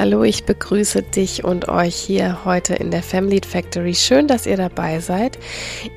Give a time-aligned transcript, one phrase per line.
[0.00, 3.94] Hallo, ich begrüße dich und euch hier heute in der Family Factory.
[3.94, 5.38] Schön, dass ihr dabei seid.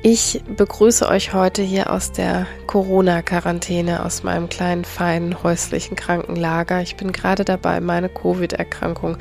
[0.02, 6.82] Ich begrüße euch heute hier aus der Corona-Quarantäne, aus meinem kleinen, feinen häuslichen Krankenlager.
[6.82, 9.16] Ich bin gerade dabei, meine Covid-Erkrankung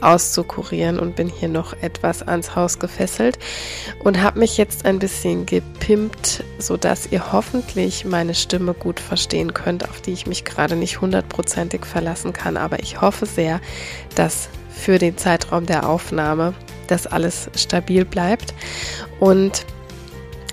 [0.00, 3.38] auszukurieren und bin hier noch etwas ans Haus gefesselt
[4.02, 9.88] und habe mich jetzt ein bisschen gepimpt, sodass ihr hoffentlich meine Stimme gut verstehen könnt,
[9.88, 12.56] auf die ich mich gerade nicht hundertprozentig verlassen kann.
[12.56, 13.60] Aber ich hoffe sehr,
[14.16, 14.23] dass
[14.70, 16.54] für den Zeitraum der Aufnahme
[16.88, 18.54] das alles stabil bleibt.
[19.20, 19.64] Und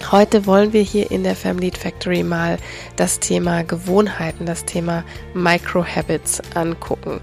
[0.09, 2.57] Heute wollen wir hier in der Family Factory mal
[2.95, 7.21] das Thema Gewohnheiten, das Thema Microhabits angucken.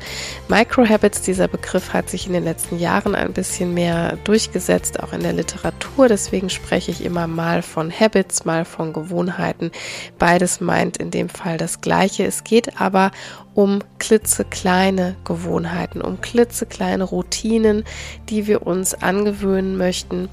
[0.49, 5.23] Microhabits, dieser Begriff hat sich in den letzten Jahren ein bisschen mehr durchgesetzt, auch in
[5.23, 6.09] der Literatur.
[6.09, 9.71] Deswegen spreche ich immer mal von Habits, mal von Gewohnheiten.
[10.19, 12.25] Beides meint in dem Fall das Gleiche.
[12.25, 13.11] Es geht aber
[13.55, 17.85] um klitzekleine Gewohnheiten, um klitzekleine Routinen,
[18.29, 20.29] die wir uns angewöhnen möchten,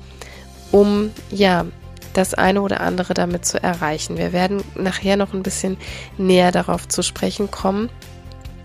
[0.72, 1.66] um ja
[2.18, 4.18] das eine oder andere damit zu erreichen.
[4.18, 5.78] Wir werden nachher noch ein bisschen
[6.18, 7.90] näher darauf zu sprechen kommen.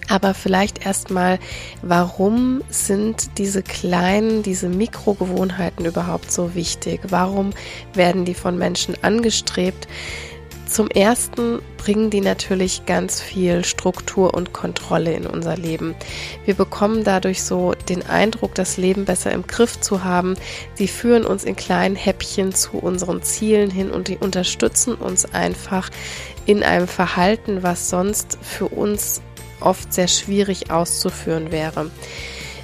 [0.09, 1.39] Aber vielleicht erstmal,
[1.83, 7.01] warum sind diese kleinen, diese Mikrogewohnheiten überhaupt so wichtig?
[7.11, 7.51] Warum
[7.95, 9.87] werden die von Menschen angestrebt?
[10.71, 15.97] Zum ersten bringen die natürlich ganz viel Struktur und Kontrolle in unser Leben.
[16.45, 20.37] Wir bekommen dadurch so den Eindruck, das Leben besser im Griff zu haben.
[20.75, 25.91] Sie führen uns in kleinen Häppchen zu unseren Zielen hin und die unterstützen uns einfach
[26.47, 29.23] in einem Verhalten, was sonst für uns
[29.59, 31.91] oft sehr schwierig auszuführen wäre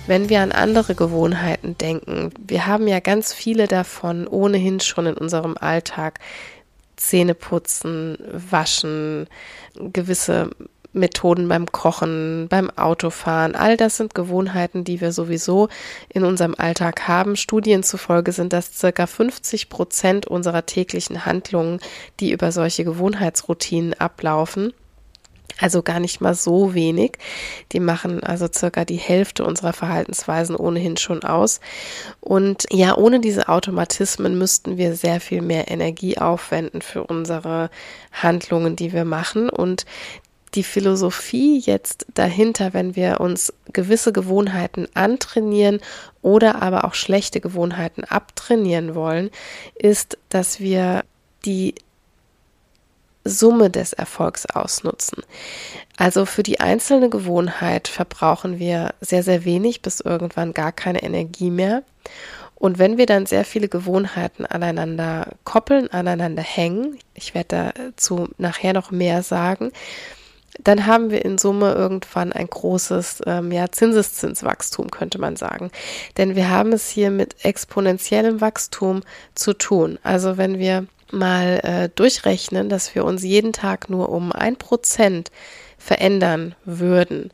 [0.07, 5.15] wenn wir an andere Gewohnheiten denken, wir haben ja ganz viele davon ohnehin schon in
[5.15, 6.21] unserem Alltag.
[6.97, 9.27] Zähne putzen, waschen,
[9.75, 10.51] gewisse
[10.97, 13.55] Methoden beim Kochen, beim Autofahren.
[13.55, 15.69] All das sind Gewohnheiten, die wir sowieso
[16.09, 17.37] in unserem Alltag haben.
[17.37, 21.81] Studien zufolge sind das circa 50 Prozent unserer täglichen Handlungen,
[22.19, 24.73] die über solche Gewohnheitsroutinen ablaufen.
[25.59, 27.19] Also gar nicht mal so wenig.
[27.73, 31.61] Die machen also circa die Hälfte unserer Verhaltensweisen ohnehin schon aus.
[32.21, 37.71] Und ja, ohne diese Automatismen müssten wir sehr viel mehr Energie aufwenden für unsere
[38.13, 39.49] Handlungen, die wir machen.
[39.49, 39.87] Und
[40.55, 45.81] die Philosophie jetzt dahinter, wenn wir uns gewisse Gewohnheiten antrainieren
[46.23, 49.31] oder aber auch schlechte Gewohnheiten abtrainieren wollen,
[49.75, 51.05] ist, dass wir
[51.45, 51.75] die
[53.29, 55.23] Summe des Erfolgs ausnutzen.
[55.97, 61.51] Also für die einzelne Gewohnheit verbrauchen wir sehr, sehr wenig bis irgendwann gar keine Energie
[61.51, 61.83] mehr.
[62.55, 68.73] Und wenn wir dann sehr viele Gewohnheiten aneinander koppeln, aneinander hängen, ich werde dazu nachher
[68.73, 69.73] noch mehr sagen,
[70.63, 75.71] dann haben wir in Summe irgendwann ein großes ähm, ja, Zinseszinswachstum, könnte man sagen.
[76.17, 79.03] Denn wir haben es hier mit exponentiellem Wachstum
[79.35, 79.99] zu tun.
[80.03, 85.31] Also wenn wir mal äh, durchrechnen, dass wir uns jeden Tag nur um ein Prozent
[85.79, 87.31] verändern würden,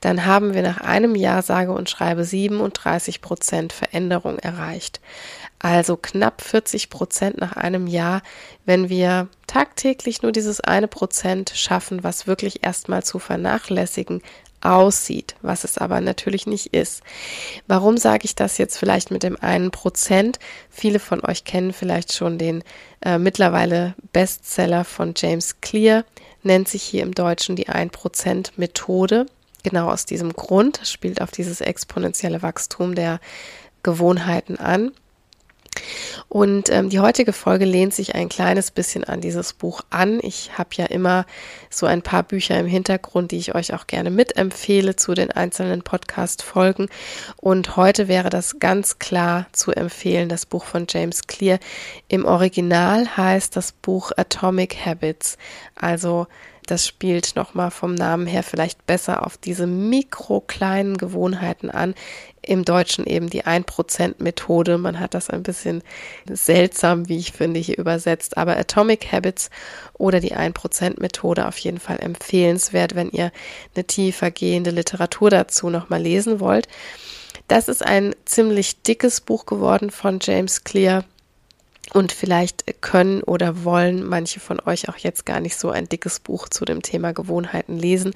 [0.00, 5.00] dann haben wir nach einem Jahr sage und schreibe 37 Prozent Veränderung erreicht.
[5.58, 8.20] Also knapp 40 Prozent nach einem Jahr,
[8.66, 14.20] wenn wir tagtäglich nur dieses eine Prozent schaffen, was wirklich erstmal zu vernachlässigen
[14.64, 17.02] aussieht, was es aber natürlich nicht ist.
[17.66, 20.38] Warum sage ich das jetzt vielleicht mit dem einen Prozent?
[20.70, 22.64] Viele von euch kennen vielleicht schon den
[23.04, 26.04] äh, mittlerweile Bestseller von James Clear,
[26.42, 29.26] nennt sich hier im Deutschen die 1% Methode.
[29.62, 33.20] Genau aus diesem Grund spielt auf dieses exponentielle Wachstum der
[33.82, 34.92] Gewohnheiten an.
[36.28, 40.20] Und ähm, die heutige Folge lehnt sich ein kleines bisschen an dieses Buch an.
[40.22, 41.26] Ich habe ja immer
[41.70, 45.82] so ein paar Bücher im Hintergrund, die ich euch auch gerne mitempfehle zu den einzelnen
[45.82, 46.88] Podcast-Folgen.
[47.36, 51.58] Und heute wäre das ganz klar zu empfehlen, das Buch von James Clear.
[52.08, 55.38] Im Original heißt das Buch Atomic Habits,
[55.74, 56.26] also
[56.66, 61.94] das spielt nochmal vom Namen her vielleicht besser auf diese mikrokleinen Gewohnheiten an.
[62.42, 64.78] Im Deutschen eben die 1%-Methode.
[64.78, 65.82] Man hat das ein bisschen
[66.30, 68.36] seltsam, wie ich finde, hier übersetzt.
[68.36, 69.50] Aber Atomic Habits
[69.94, 73.32] oder die 1%-Methode auf jeden Fall empfehlenswert, wenn ihr
[73.74, 76.68] eine tiefer gehende Literatur dazu nochmal lesen wollt.
[77.48, 81.04] Das ist ein ziemlich dickes Buch geworden von James Clear.
[81.92, 86.18] Und vielleicht können oder wollen manche von euch auch jetzt gar nicht so ein dickes
[86.18, 88.14] Buch zu dem Thema Gewohnheiten lesen.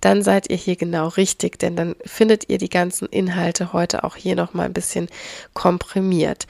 [0.00, 4.16] Dann seid ihr hier genau richtig, denn dann findet ihr die ganzen Inhalte heute auch
[4.16, 5.08] hier nochmal ein bisschen
[5.52, 6.46] komprimiert.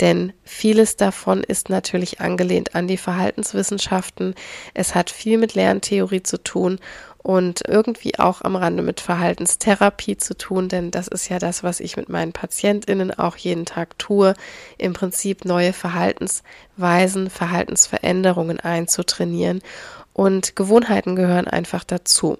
[0.00, 4.34] Denn vieles davon ist natürlich angelehnt an die Verhaltenswissenschaften.
[4.74, 6.78] Es hat viel mit Lerntheorie zu tun
[7.28, 11.78] und irgendwie auch am Rande mit Verhaltenstherapie zu tun, denn das ist ja das, was
[11.78, 14.32] ich mit meinen Patientinnen auch jeden Tag tue,
[14.78, 19.60] im Prinzip neue Verhaltensweisen, Verhaltensveränderungen einzutrainieren
[20.14, 22.38] und Gewohnheiten gehören einfach dazu.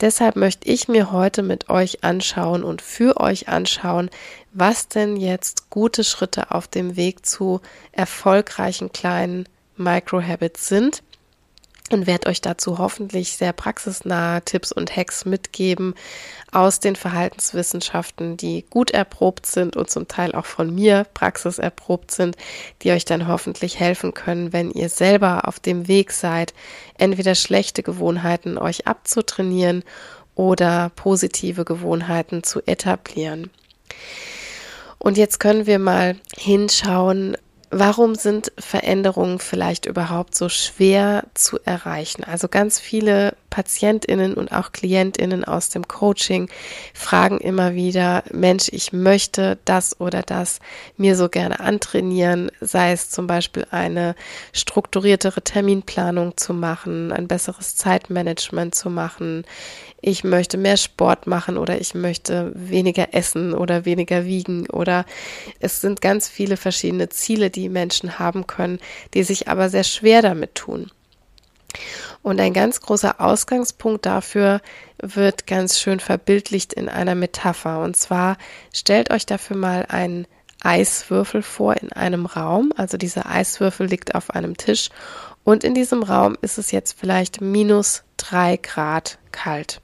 [0.00, 4.10] Deshalb möchte ich mir heute mit euch anschauen und für euch anschauen,
[4.52, 7.60] was denn jetzt gute Schritte auf dem Weg zu
[7.92, 11.04] erfolgreichen kleinen Microhabits sind
[11.92, 15.94] und werde euch dazu hoffentlich sehr praxisnahe Tipps und Hacks mitgeben
[16.52, 22.36] aus den Verhaltenswissenschaften, die gut erprobt sind und zum Teil auch von mir praxiserprobt sind,
[22.82, 26.54] die euch dann hoffentlich helfen können, wenn ihr selber auf dem Weg seid,
[26.96, 29.84] entweder schlechte Gewohnheiten euch abzutrainieren
[30.34, 33.50] oder positive Gewohnheiten zu etablieren.
[34.98, 37.36] Und jetzt können wir mal hinschauen,
[37.70, 42.24] Warum sind Veränderungen vielleicht überhaupt so schwer zu erreichen?
[42.24, 46.48] Also ganz viele Patientinnen und auch Klientinnen aus dem Coaching
[46.94, 50.60] fragen immer wieder, Mensch, ich möchte das oder das
[50.96, 54.14] mir so gerne antrainieren, sei es zum Beispiel eine
[54.52, 59.44] strukturiertere Terminplanung zu machen, ein besseres Zeitmanagement zu machen,
[60.00, 65.04] ich möchte mehr Sport machen oder ich möchte weniger essen oder weniger wiegen oder
[65.58, 68.78] es sind ganz viele verschiedene Ziele, die Menschen haben können,
[69.12, 70.90] die sich aber sehr schwer damit tun.
[72.22, 74.60] Und ein ganz großer Ausgangspunkt dafür
[75.00, 77.80] wird ganz schön verbildlicht in einer Metapher.
[77.82, 78.36] Und zwar
[78.74, 80.26] stellt euch dafür mal einen
[80.62, 82.72] Eiswürfel vor in einem Raum.
[82.76, 84.90] Also dieser Eiswürfel liegt auf einem Tisch
[85.44, 89.80] und in diesem Raum ist es jetzt vielleicht minus drei Grad kalt.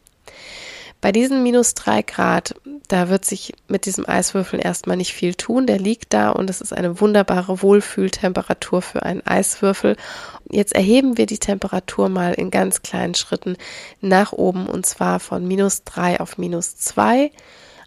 [1.01, 2.55] Bei diesen minus drei Grad,
[2.89, 5.67] da wird sich mit diesem Eiswürfel erstmal nicht viel tun.
[5.67, 9.97] Der liegt da und es ist eine wunderbare Wohlfühltemperatur für einen Eiswürfel.
[10.51, 13.57] Jetzt erheben wir die Temperatur mal in ganz kleinen Schritten
[14.01, 17.31] nach oben und zwar von minus drei auf minus zwei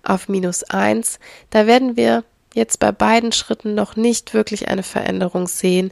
[0.03, 1.19] auf minus eins.
[1.49, 2.23] Da werden wir
[2.53, 5.91] jetzt bei beiden Schritten noch nicht wirklich eine Veränderung sehen.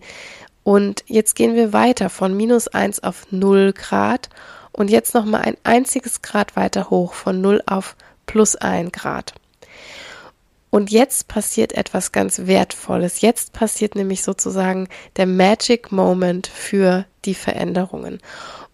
[0.64, 4.30] Und jetzt gehen wir weiter von minus eins auf null Grad
[4.78, 7.98] und jetzt nochmal ein einziges Grad weiter hoch von 0 auf
[8.28, 9.34] plus 1 Grad.
[10.70, 13.22] Und jetzt passiert etwas ganz Wertvolles.
[13.22, 18.20] Jetzt passiert nämlich sozusagen der Magic Moment für die Veränderungen.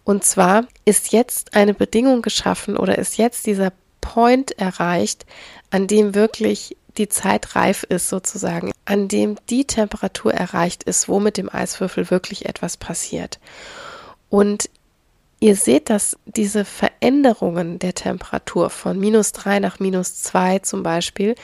[0.04, 3.72] Und zwar ist jetzt eine Bedingung geschaffen oder ist jetzt dieser
[4.02, 5.24] Point erreicht,
[5.70, 11.18] an dem wirklich die Zeit reif ist sozusagen, an dem die Temperatur erreicht ist, wo
[11.18, 13.40] mit dem Eiswürfel wirklich etwas passiert.
[14.28, 14.68] Und
[15.44, 21.34] Ihr seht, dass diese Veränderungen der Temperatur von minus 3 nach minus 2 zum Beispiel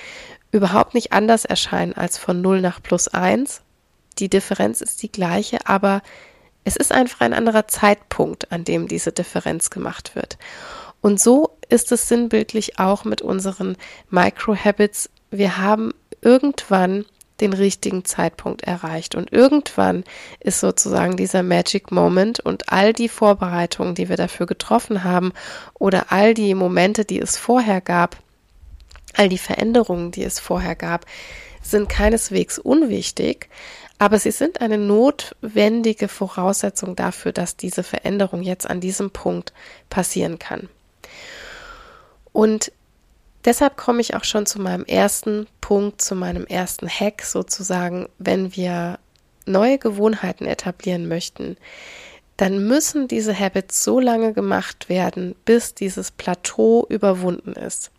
[0.53, 3.61] überhaupt nicht anders erscheinen als von 0 nach plus 1.
[4.19, 6.01] Die Differenz ist die gleiche, aber
[6.65, 10.39] es ist einfach ein anderer Zeitpunkt, an dem diese Differenz gemacht wird.
[11.03, 13.77] Und so ist es sinnbildlich auch mit unseren
[14.09, 15.11] Microhabits.
[15.31, 15.93] Wir haben
[16.23, 17.05] irgendwann
[17.41, 19.15] den richtigen Zeitpunkt erreicht.
[19.15, 20.05] Und irgendwann
[20.41, 25.33] ist sozusagen dieser Magic Moment und all die Vorbereitungen, die wir dafür getroffen haben
[25.75, 28.17] oder all die Momente, die es vorher gab,
[29.15, 31.07] all die Veränderungen, die es vorher gab,
[31.63, 33.49] sind keineswegs unwichtig,
[33.99, 39.53] aber sie sind eine notwendige Voraussetzung dafür, dass diese Veränderung jetzt an diesem Punkt
[39.91, 40.69] passieren kann.
[42.33, 42.73] Und
[43.45, 48.55] Deshalb komme ich auch schon zu meinem ersten Punkt, zu meinem ersten Hack sozusagen, wenn
[48.55, 48.99] wir
[49.47, 51.57] neue Gewohnheiten etablieren möchten,
[52.37, 57.91] dann müssen diese Habits so lange gemacht werden, bis dieses Plateau überwunden ist.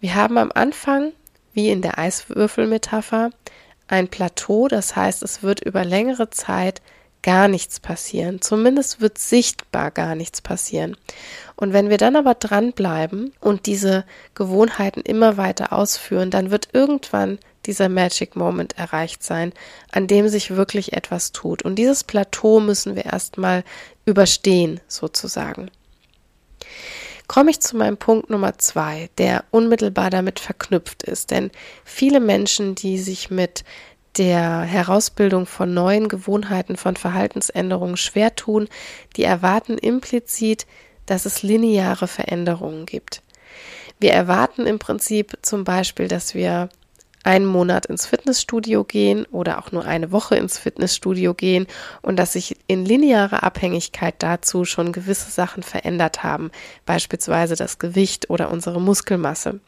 [0.00, 1.12] Wir haben am Anfang,
[1.52, 3.30] wie in der Eiswürfelmetapher,
[3.88, 6.80] ein Plateau, das heißt, es wird über längere Zeit
[7.22, 8.40] gar nichts passieren.
[8.40, 10.96] Zumindest wird sichtbar gar nichts passieren.
[11.56, 17.38] Und wenn wir dann aber dranbleiben und diese Gewohnheiten immer weiter ausführen, dann wird irgendwann
[17.66, 19.52] dieser Magic Moment erreicht sein,
[19.92, 21.62] an dem sich wirklich etwas tut.
[21.62, 23.64] Und dieses Plateau müssen wir erstmal
[24.06, 25.70] überstehen, sozusagen.
[27.30, 31.30] Komme ich zu meinem Punkt Nummer zwei, der unmittelbar damit verknüpft ist.
[31.30, 31.52] Denn
[31.84, 33.62] viele Menschen, die sich mit
[34.18, 38.68] der Herausbildung von neuen Gewohnheiten, von Verhaltensänderungen schwer tun,
[39.16, 40.66] die erwarten implizit,
[41.06, 43.22] dass es lineare Veränderungen gibt.
[43.98, 46.68] Wir erwarten im Prinzip zum Beispiel, dass wir
[47.22, 51.66] einen Monat ins Fitnessstudio gehen oder auch nur eine Woche ins Fitnessstudio gehen
[52.00, 56.50] und dass sich in linearer Abhängigkeit dazu schon gewisse Sachen verändert haben,
[56.86, 59.60] beispielsweise das Gewicht oder unsere Muskelmasse.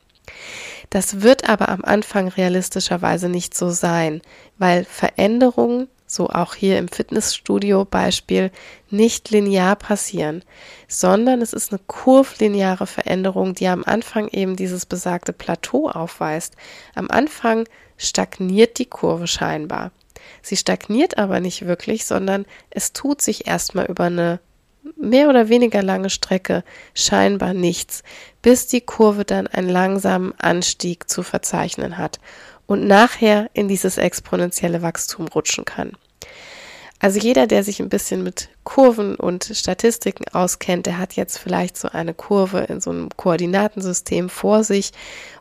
[0.91, 4.21] Das wird aber am Anfang realistischerweise nicht so sein,
[4.59, 8.51] weil Veränderungen so auch hier im Fitnessstudio Beispiel,
[8.91, 10.45] nicht linear passieren,
[10.87, 16.55] sondern es ist eine kurvlineare Veränderung, die am Anfang eben dieses besagte Plateau aufweist.
[16.95, 19.91] Am Anfang stagniert die Kurve scheinbar.
[20.43, 24.41] Sie stagniert aber nicht wirklich, sondern es tut sich erstmal über eine
[24.97, 28.03] mehr oder weniger lange Strecke scheinbar nichts,
[28.43, 32.19] bis die Kurve dann einen langsamen Anstieg zu verzeichnen hat
[32.67, 35.93] und nachher in dieses exponentielle Wachstum rutschen kann.
[37.03, 41.77] Also jeder, der sich ein bisschen mit Kurven und Statistiken auskennt, der hat jetzt vielleicht
[41.77, 44.93] so eine Kurve in so einem Koordinatensystem vor sich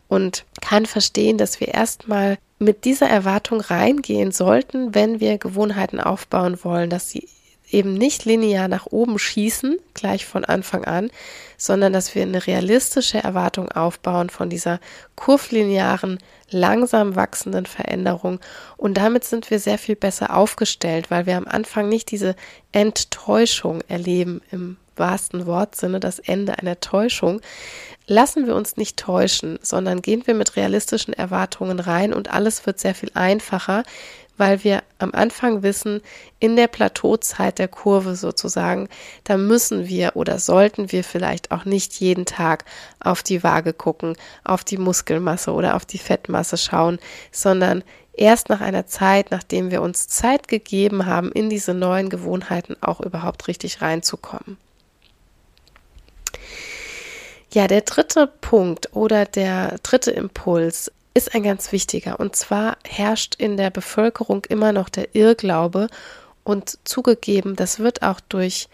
[0.07, 6.63] und kann verstehen, dass wir erstmal mit dieser Erwartung reingehen sollten, wenn wir Gewohnheiten aufbauen
[6.63, 7.27] wollen, dass sie
[7.73, 11.09] eben nicht linear nach oben schießen, gleich von Anfang an,
[11.57, 14.79] sondern dass wir eine realistische Erwartung aufbauen von dieser
[15.15, 18.39] kurvlinearen, langsam wachsenden Veränderung.
[18.77, 22.35] Und damit sind wir sehr viel besser aufgestellt, weil wir am Anfang nicht diese
[22.71, 27.41] Enttäuschung erleben im wahrsten Wortsinne, das Ende einer Täuschung.
[28.07, 32.79] Lassen wir uns nicht täuschen, sondern gehen wir mit realistischen Erwartungen rein und alles wird
[32.79, 33.83] sehr viel einfacher,
[34.41, 36.01] weil wir am Anfang wissen,
[36.39, 38.89] in der Plateauzeit der Kurve sozusagen,
[39.23, 42.65] da müssen wir oder sollten wir vielleicht auch nicht jeden Tag
[42.99, 46.97] auf die Waage gucken, auf die Muskelmasse oder auf die Fettmasse schauen,
[47.31, 47.83] sondern
[48.13, 52.99] erst nach einer Zeit, nachdem wir uns Zeit gegeben haben, in diese neuen Gewohnheiten auch
[52.99, 54.57] überhaupt richtig reinzukommen.
[57.53, 62.19] Ja, der dritte Punkt oder der dritte Impuls ist ein ganz wichtiger.
[62.19, 65.87] Und zwar herrscht in der Bevölkerung immer noch der Irrglaube
[66.43, 68.67] und zugegeben, das wird auch durch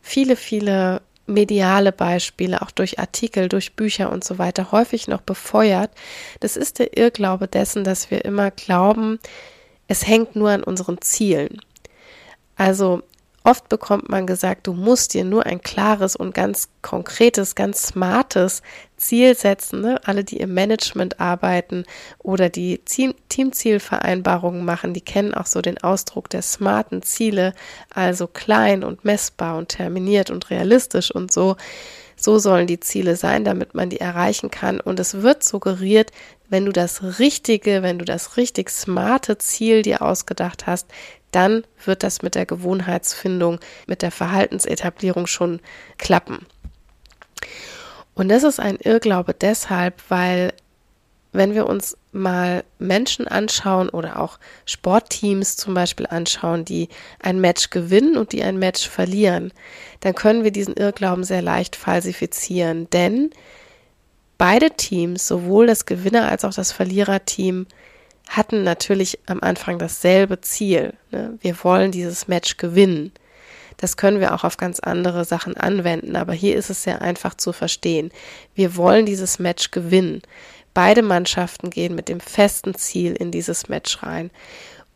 [0.00, 5.90] viele, viele mediale Beispiele, auch durch Artikel, durch Bücher und so weiter häufig noch befeuert.
[6.40, 9.18] Das ist der Irrglaube dessen, dass wir immer glauben,
[9.88, 11.60] es hängt nur an unseren Zielen.
[12.56, 13.02] Also
[13.46, 18.62] Oft bekommt man gesagt, du musst dir nur ein klares und ganz konkretes, ganz smartes
[18.96, 19.82] Ziel setzen.
[19.82, 20.00] Ne?
[20.04, 21.84] Alle, die im Management arbeiten
[22.20, 27.52] oder die Teamzielvereinbarungen machen, die kennen auch so den Ausdruck der smarten Ziele,
[27.90, 31.56] also klein und messbar und terminiert und realistisch und so.
[32.16, 34.80] So sollen die Ziele sein, damit man die erreichen kann.
[34.80, 36.12] Und es wird suggeriert,
[36.48, 40.86] wenn du das richtige, wenn du das richtig smarte Ziel dir ausgedacht hast,
[41.34, 45.60] dann wird das mit der Gewohnheitsfindung, mit der Verhaltensetablierung schon
[45.98, 46.46] klappen.
[48.14, 50.52] Und das ist ein Irrglaube deshalb, weil
[51.32, 56.88] wenn wir uns mal Menschen anschauen oder auch Sportteams zum Beispiel anschauen, die
[57.18, 59.52] ein Match gewinnen und die ein Match verlieren,
[59.98, 62.88] dann können wir diesen Irrglauben sehr leicht falsifizieren.
[62.90, 63.30] Denn
[64.38, 67.66] beide Teams, sowohl das Gewinner- als auch das Verliererteam,
[68.28, 70.94] hatten natürlich am Anfang dasselbe Ziel.
[71.10, 71.38] Ne?
[71.40, 73.12] Wir wollen dieses Match gewinnen.
[73.76, 77.34] Das können wir auch auf ganz andere Sachen anwenden, aber hier ist es sehr einfach
[77.34, 78.12] zu verstehen.
[78.54, 80.22] Wir wollen dieses Match gewinnen.
[80.74, 84.30] Beide Mannschaften gehen mit dem festen Ziel in dieses Match rein.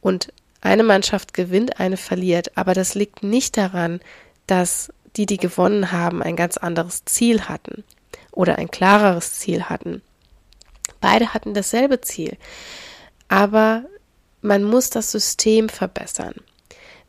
[0.00, 4.00] Und eine Mannschaft gewinnt, eine verliert, aber das liegt nicht daran,
[4.46, 7.84] dass die, die gewonnen haben, ein ganz anderes Ziel hatten
[8.32, 10.02] oder ein klareres Ziel hatten.
[11.00, 12.36] Beide hatten dasselbe Ziel
[13.28, 13.84] aber
[14.40, 16.34] man muss das System verbessern.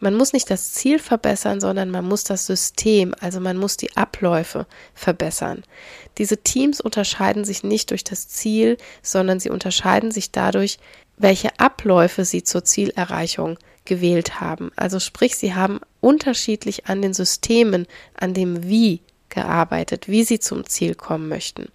[0.01, 3.97] Man muss nicht das Ziel verbessern, sondern man muss das System, also man muss die
[3.97, 5.63] Abläufe verbessern.
[6.17, 10.79] Diese Teams unterscheiden sich nicht durch das Ziel, sondern sie unterscheiden sich dadurch,
[11.17, 14.71] welche Abläufe sie zur Zielerreichung gewählt haben.
[14.77, 20.65] Also sprich, sie haben unterschiedlich an den Systemen, an dem Wie gearbeitet, wie sie zum
[20.65, 21.67] Ziel kommen möchten.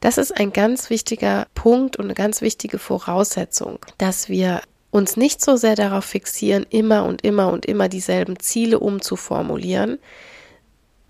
[0.00, 5.44] Das ist ein ganz wichtiger Punkt und eine ganz wichtige Voraussetzung, dass wir uns nicht
[5.44, 9.98] so sehr darauf fixieren, immer und immer und immer dieselben Ziele umzuformulieren,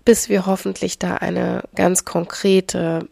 [0.05, 3.07] bis wir hoffentlich da eine ganz konkrete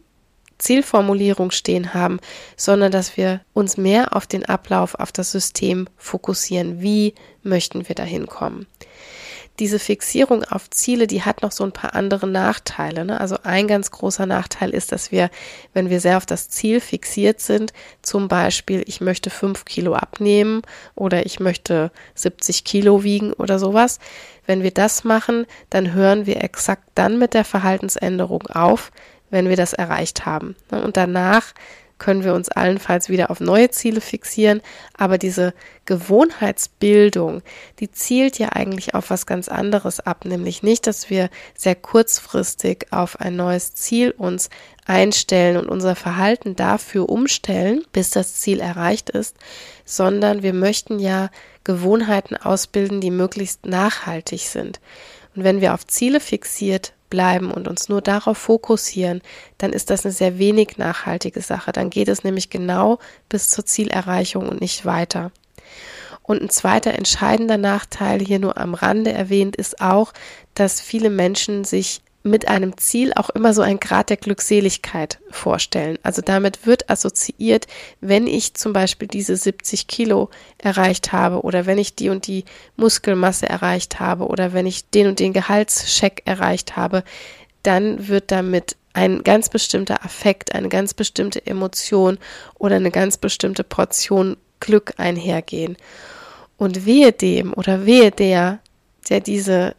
[0.58, 2.20] Zielformulierung stehen haben,
[2.56, 6.82] sondern dass wir uns mehr auf den Ablauf, auf das System fokussieren.
[6.82, 8.66] Wie möchten wir dahin kommen?
[9.60, 13.04] Diese Fixierung auf Ziele, die hat noch so ein paar andere Nachteile.
[13.04, 13.20] Ne?
[13.20, 15.30] Also ein ganz großer Nachteil ist, dass wir,
[15.74, 20.62] wenn wir sehr auf das Ziel fixiert sind, zum Beispiel, ich möchte fünf Kilo abnehmen
[20.94, 23.98] oder ich möchte 70 Kilo wiegen oder sowas,
[24.46, 28.90] wenn wir das machen, dann hören wir exakt dann mit der Verhaltensänderung auf,
[29.28, 30.56] wenn wir das erreicht haben.
[30.70, 31.52] Und danach
[32.00, 34.60] können wir uns allenfalls wieder auf neue Ziele fixieren.
[34.96, 35.54] Aber diese
[35.84, 37.42] Gewohnheitsbildung,
[37.78, 42.88] die zielt ja eigentlich auf was ganz anderes ab, nämlich nicht, dass wir sehr kurzfristig
[42.90, 44.50] auf ein neues Ziel uns
[44.86, 49.36] einstellen und unser Verhalten dafür umstellen, bis das Ziel erreicht ist,
[49.84, 51.30] sondern wir möchten ja
[51.62, 54.80] Gewohnheiten ausbilden, die möglichst nachhaltig sind.
[55.36, 59.20] Und wenn wir auf Ziele fixiert bleiben und uns nur darauf fokussieren,
[59.58, 61.72] dann ist das eine sehr wenig nachhaltige Sache.
[61.72, 62.98] Dann geht es nämlich genau
[63.28, 65.32] bis zur Zielerreichung und nicht weiter.
[66.22, 70.12] Und ein zweiter entscheidender Nachteil hier nur am Rande erwähnt ist auch,
[70.54, 75.98] dass viele Menschen sich mit einem Ziel auch immer so ein Grad der Glückseligkeit vorstellen.
[76.02, 77.66] Also damit wird assoziiert,
[78.00, 82.44] wenn ich zum Beispiel diese 70 Kilo erreicht habe oder wenn ich die und die
[82.76, 87.04] Muskelmasse erreicht habe oder wenn ich den und den Gehaltscheck erreicht habe,
[87.62, 92.18] dann wird damit ein ganz bestimmter Affekt, eine ganz bestimmte Emotion
[92.58, 95.76] oder eine ganz bestimmte Portion Glück einhergehen.
[96.58, 98.58] Und wehe dem oder wehe der,
[99.08, 99.74] der diese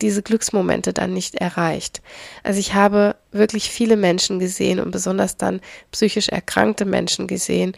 [0.00, 2.02] diese Glücksmomente dann nicht erreicht.
[2.42, 5.60] Also ich habe wirklich viele Menschen gesehen und besonders dann
[5.92, 7.72] psychisch erkrankte Menschen gesehen,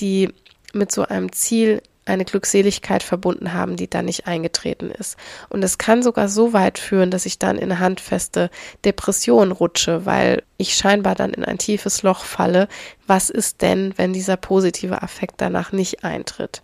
[0.00, 0.30] die
[0.72, 5.16] mit so einem Ziel eine Glückseligkeit verbunden haben, die dann nicht eingetreten ist.
[5.48, 8.50] Und es kann sogar so weit führen, dass ich dann in eine handfeste
[8.84, 12.68] Depression rutsche, weil ich scheinbar dann in ein tiefes Loch falle.
[13.06, 16.62] Was ist denn, wenn dieser positive Affekt danach nicht eintritt?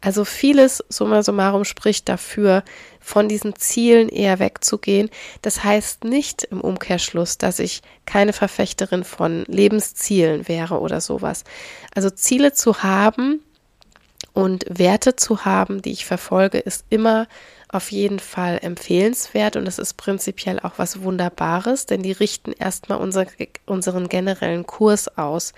[0.00, 2.62] Also vieles, summa summarum, spricht dafür,
[3.04, 5.10] von diesen Zielen eher wegzugehen.
[5.42, 11.44] Das heißt nicht im Umkehrschluss, dass ich keine Verfechterin von Lebenszielen wäre oder sowas.
[11.94, 13.40] Also Ziele zu haben
[14.32, 17.28] und Werte zu haben, die ich verfolge, ist immer
[17.68, 22.98] auf jeden Fall empfehlenswert und es ist prinzipiell auch was Wunderbares, denn die richten erstmal
[22.98, 23.26] unser,
[23.66, 25.52] unseren generellen Kurs aus.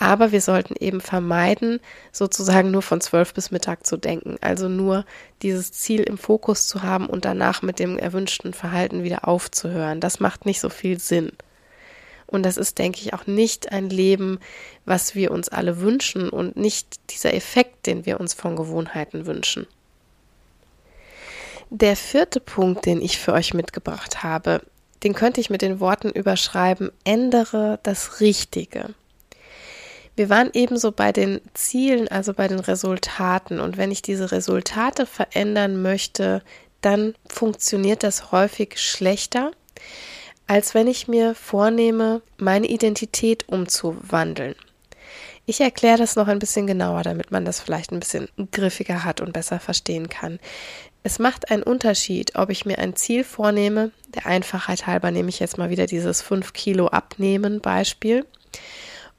[0.00, 1.78] Aber wir sollten eben vermeiden,
[2.10, 4.38] sozusagen nur von zwölf bis Mittag zu denken.
[4.40, 5.04] Also nur
[5.42, 10.00] dieses Ziel im Fokus zu haben und danach mit dem erwünschten Verhalten wieder aufzuhören.
[10.00, 11.32] Das macht nicht so viel Sinn.
[12.26, 14.40] Und das ist, denke ich, auch nicht ein Leben,
[14.86, 19.66] was wir uns alle wünschen und nicht dieser Effekt, den wir uns von Gewohnheiten wünschen.
[21.68, 24.62] Der vierte Punkt, den ich für euch mitgebracht habe,
[25.02, 28.94] den könnte ich mit den Worten überschreiben, ändere das Richtige.
[30.20, 33.58] Wir waren ebenso bei den Zielen, also bei den Resultaten.
[33.58, 36.42] Und wenn ich diese Resultate verändern möchte,
[36.82, 39.50] dann funktioniert das häufig schlechter,
[40.46, 44.56] als wenn ich mir vornehme, meine Identität umzuwandeln.
[45.46, 49.22] Ich erkläre das noch ein bisschen genauer, damit man das vielleicht ein bisschen griffiger hat
[49.22, 50.38] und besser verstehen kann.
[51.02, 55.40] Es macht einen Unterschied, ob ich mir ein Ziel vornehme, der Einfachheit halber nehme ich
[55.40, 58.26] jetzt mal wieder dieses 5 Kilo abnehmen Beispiel,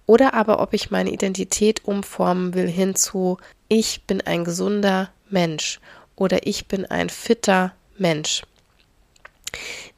[0.06, 3.38] oder aber ob ich meine Identität umformen will hinzu,
[3.68, 5.80] ich bin ein gesunder Mensch
[6.16, 8.44] oder ich bin ein fitter Mensch.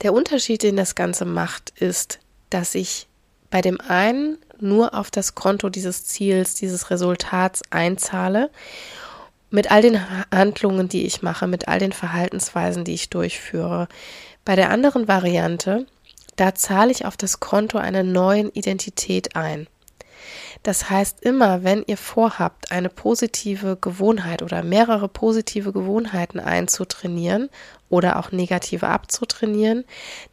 [0.02, 3.08] Der Unterschied, den das Ganze macht, ist, dass ich
[3.50, 8.50] bei dem einen nur auf das Konto dieses Ziels, dieses Resultats einzahle,
[9.50, 10.00] mit all den
[10.32, 13.88] Handlungen, die ich mache, mit all den Verhaltensweisen, die ich durchführe.
[14.46, 15.86] Bei der anderen Variante,
[16.36, 19.68] da zahle ich auf das Konto einer neuen Identität ein.
[20.64, 27.50] Das heißt immer, wenn ihr vorhabt, eine positive Gewohnheit oder mehrere positive Gewohnheiten einzutrainieren
[27.90, 29.84] oder auch negative abzutrainieren,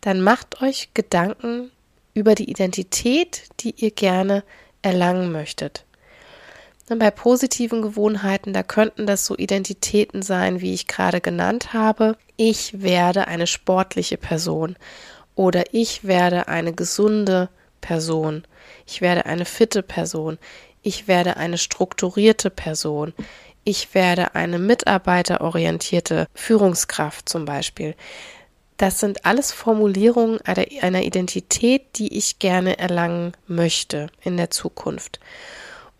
[0.00, 1.72] dann macht euch Gedanken
[2.14, 4.44] über die Identität, die ihr gerne
[4.82, 5.84] erlangen möchtet.
[6.88, 12.16] Und bei positiven Gewohnheiten, da könnten das so Identitäten sein, wie ich gerade genannt habe.
[12.36, 14.76] Ich werde eine sportliche Person
[15.34, 17.48] oder ich werde eine gesunde
[17.80, 18.44] Person
[18.86, 20.38] ich werde eine fitte Person,
[20.82, 23.12] ich werde eine strukturierte Person,
[23.64, 27.94] ich werde eine mitarbeiterorientierte Führungskraft zum Beispiel.
[28.78, 35.20] Das sind alles Formulierungen einer Identität, die ich gerne erlangen möchte in der Zukunft.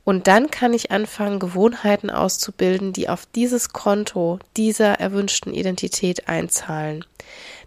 [0.02, 7.04] Und dann kann ich anfangen, Gewohnheiten auszubilden, die auf dieses Konto dieser erwünschten Identität einzahlen.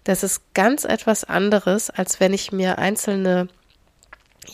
[0.04, 3.48] Das ist ganz etwas anderes, als wenn ich mir einzelne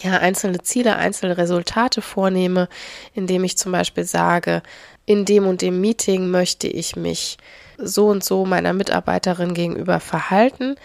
[0.01, 2.69] ja, einzelne Ziele, einzelne Resultate vornehme,
[3.13, 4.61] indem ich zum Beispiel sage,
[5.05, 7.37] in dem und dem Meeting möchte ich mich
[7.77, 10.75] so und so meiner Mitarbeiterin gegenüber verhalten,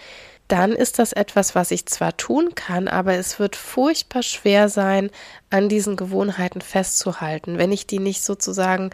[0.47, 5.09] dann ist das etwas, was ich zwar tun kann, aber es wird furchtbar schwer sein,
[5.49, 8.91] an diesen Gewohnheiten festzuhalten, wenn ich die nicht sozusagen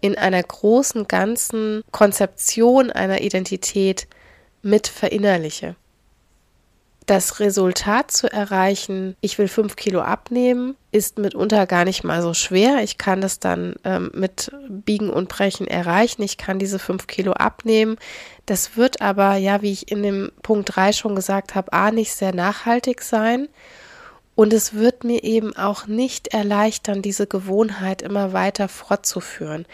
[0.00, 4.06] in einer großen ganzen Konzeption einer Identität
[4.62, 5.76] mit verinnerliche.
[7.06, 12.34] Das Resultat zu erreichen, ich will fünf Kilo abnehmen, ist mitunter gar nicht mal so
[12.34, 12.82] schwer.
[12.82, 16.22] Ich kann das dann ähm, mit Biegen und Brechen erreichen.
[16.22, 17.96] Ich kann diese fünf Kilo abnehmen.
[18.46, 22.12] Das wird aber, ja, wie ich in dem Punkt drei schon gesagt habe, A, nicht
[22.12, 23.48] sehr nachhaltig sein.
[24.36, 29.64] Und es wird mir eben auch nicht erleichtern, diese Gewohnheit immer weiter fortzuführen.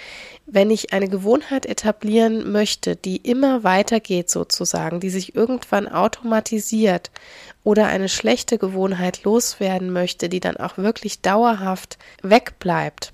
[0.47, 7.11] Wenn ich eine Gewohnheit etablieren möchte, die immer weitergeht sozusagen, die sich irgendwann automatisiert
[7.65, 13.13] oder eine schlechte Gewohnheit loswerden möchte, die dann auch wirklich dauerhaft wegbleibt,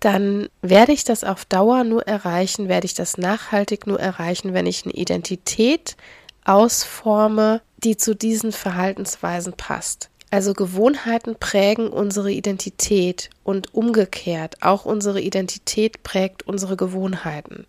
[0.00, 4.64] dann werde ich das auf Dauer nur erreichen, werde ich das nachhaltig nur erreichen, wenn
[4.64, 5.96] ich eine Identität
[6.44, 10.10] ausforme, die zu diesen Verhaltensweisen passt.
[10.30, 17.66] Also Gewohnheiten prägen unsere Identität und umgekehrt, auch unsere Identität prägt unsere Gewohnheiten.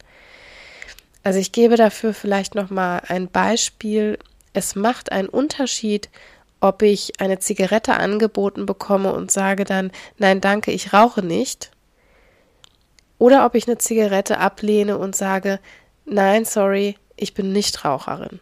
[1.23, 4.19] Also ich gebe dafür vielleicht noch mal ein Beispiel.
[4.53, 6.09] Es macht einen Unterschied,
[6.59, 11.71] ob ich eine Zigarette angeboten bekomme und sage dann, nein, danke, ich rauche nicht.
[13.17, 15.59] Oder ob ich eine Zigarette ablehne und sage,
[16.05, 18.39] nein, sorry, ich bin nicht Raucherin.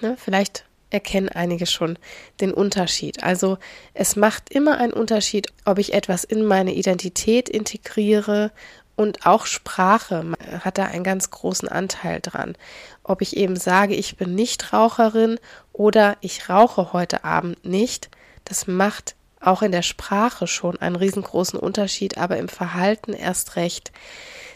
[0.00, 0.16] Ne?
[0.18, 1.98] Vielleicht erkennen einige schon
[2.40, 3.22] den Unterschied.
[3.22, 3.58] Also
[3.94, 8.50] es macht immer einen Unterschied, ob ich etwas in meine Identität integriere
[8.96, 10.32] und auch Sprache
[10.62, 12.54] hat da einen ganz großen Anteil dran.
[13.02, 15.38] Ob ich eben sage, ich bin nicht Raucherin
[15.72, 18.10] oder ich rauche heute Abend nicht,
[18.44, 23.90] das macht auch in der Sprache schon einen riesengroßen Unterschied, aber im Verhalten erst recht.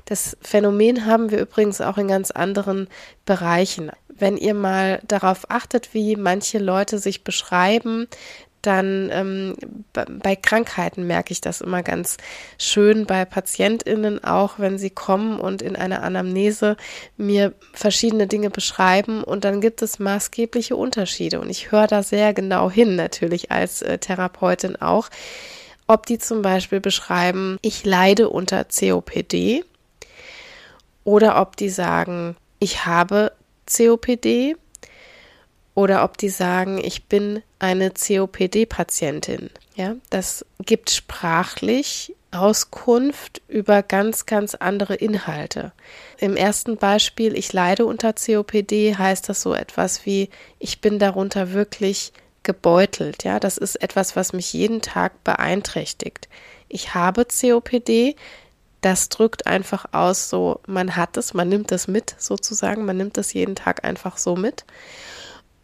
[0.04, 2.88] Das Phänomen haben wir übrigens auch in ganz anderen
[3.24, 3.90] Bereichen.
[4.16, 8.06] Wenn ihr mal darauf achtet, wie manche Leute sich beschreiben,
[8.66, 9.56] dann ähm,
[9.92, 12.16] bei Krankheiten merke ich das immer ganz
[12.58, 16.76] schön, bei PatientInnen auch, wenn sie kommen und in einer Anamnese
[17.16, 21.40] mir verschiedene Dinge beschreiben und dann gibt es maßgebliche Unterschiede.
[21.40, 25.10] Und ich höre da sehr genau hin, natürlich als äh, Therapeutin auch,
[25.86, 29.64] ob die zum Beispiel beschreiben, ich leide unter COPD
[31.04, 33.32] oder ob die sagen, ich habe
[33.66, 34.56] COPD
[35.74, 39.50] oder ob die sagen, ich bin eine COPD-Patientin.
[39.74, 45.72] Ja, das gibt sprachlich Auskunft über ganz, ganz andere Inhalte.
[46.18, 51.52] Im ersten Beispiel, ich leide unter COPD, heißt das so etwas wie, ich bin darunter
[51.52, 53.24] wirklich gebeutelt.
[53.24, 56.28] Ja, das ist etwas, was mich jeden Tag beeinträchtigt.
[56.68, 58.16] Ich habe COPD,
[58.84, 63.16] das drückt einfach aus, so man hat es, man nimmt es mit sozusagen, man nimmt
[63.16, 64.64] es jeden Tag einfach so mit.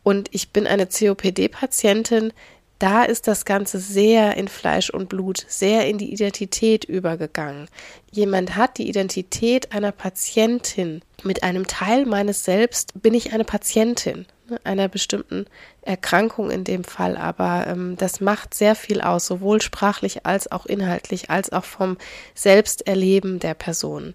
[0.03, 2.33] Und ich bin eine COPD-Patientin,
[2.79, 7.69] da ist das Ganze sehr in Fleisch und Blut, sehr in die Identität übergegangen.
[8.11, 11.03] Jemand hat die Identität einer Patientin.
[11.23, 14.25] Mit einem Teil meines Selbst bin ich eine Patientin
[14.65, 15.47] einer bestimmten
[15.83, 20.67] Erkrankung in dem Fall, aber ähm, das macht sehr viel aus, sowohl sprachlich als auch
[20.67, 21.97] inhaltlich, als auch vom
[22.35, 24.15] Selbsterleben der Person.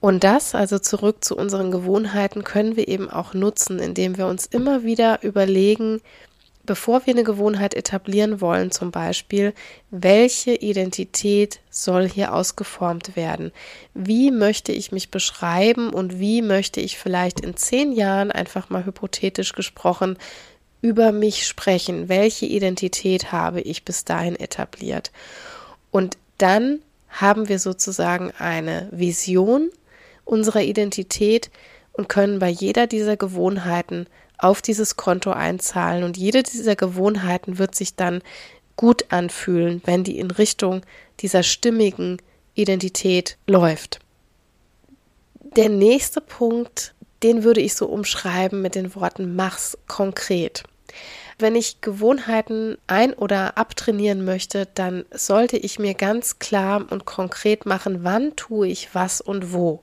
[0.00, 4.46] Und das, also zurück zu unseren Gewohnheiten, können wir eben auch nutzen, indem wir uns
[4.46, 6.00] immer wieder überlegen,
[6.68, 9.54] bevor wir eine Gewohnheit etablieren wollen, zum Beispiel,
[9.90, 13.52] welche Identität soll hier ausgeformt werden?
[13.94, 18.84] Wie möchte ich mich beschreiben und wie möchte ich vielleicht in zehn Jahren, einfach mal
[18.84, 20.18] hypothetisch gesprochen,
[20.82, 22.10] über mich sprechen?
[22.10, 25.10] Welche Identität habe ich bis dahin etabliert?
[25.90, 29.70] Und dann haben wir sozusagen eine Vision
[30.26, 31.50] unserer Identität
[31.92, 34.06] und können bei jeder dieser Gewohnheiten
[34.38, 38.22] auf dieses Konto einzahlen und jede dieser Gewohnheiten wird sich dann
[38.76, 40.82] gut anfühlen, wenn die in Richtung
[41.20, 42.22] dieser stimmigen
[42.54, 43.98] Identität läuft.
[45.56, 50.62] Der nächste Punkt, den würde ich so umschreiben mit den Worten mach's konkret.
[51.38, 57.66] Wenn ich Gewohnheiten ein- oder abtrainieren möchte, dann sollte ich mir ganz klar und konkret
[57.66, 59.82] machen, wann tue ich was und wo.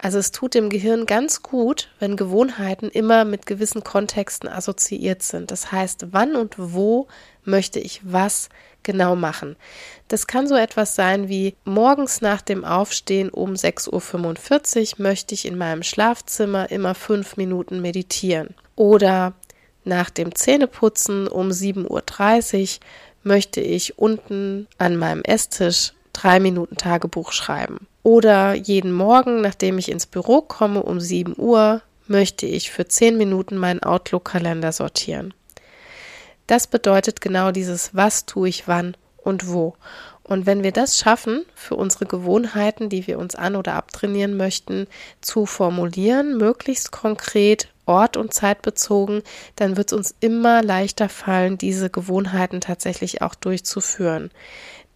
[0.00, 5.50] Also es tut dem Gehirn ganz gut, wenn Gewohnheiten immer mit gewissen Kontexten assoziiert sind.
[5.50, 7.08] Das heißt, wann und wo
[7.44, 8.48] möchte ich was
[8.84, 9.56] genau machen.
[10.06, 15.46] Das kann so etwas sein wie morgens nach dem Aufstehen um 6.45 Uhr möchte ich
[15.46, 18.54] in meinem Schlafzimmer immer fünf Minuten meditieren.
[18.76, 19.34] Oder
[19.84, 22.80] nach dem Zähneputzen um 7.30 Uhr
[23.24, 27.86] möchte ich unten an meinem Esstisch drei Minuten Tagebuch schreiben.
[28.02, 33.16] Oder jeden Morgen, nachdem ich ins Büro komme um 7 Uhr, möchte ich für 10
[33.16, 35.34] Minuten meinen Outlook-Kalender sortieren.
[36.46, 39.74] Das bedeutet genau dieses, was tue ich wann und wo.
[40.24, 44.86] Und wenn wir das schaffen, für unsere Gewohnheiten, die wir uns an oder abtrainieren möchten,
[45.20, 49.22] zu formulieren, möglichst konkret ort- und zeitbezogen,
[49.56, 54.30] dann wird es uns immer leichter fallen, diese Gewohnheiten tatsächlich auch durchzuführen.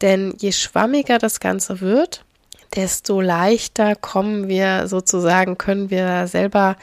[0.02, 2.24] Denn je schwammiger das Ganze wird,
[2.74, 6.76] desto leichter kommen wir sozusagen, können wir selber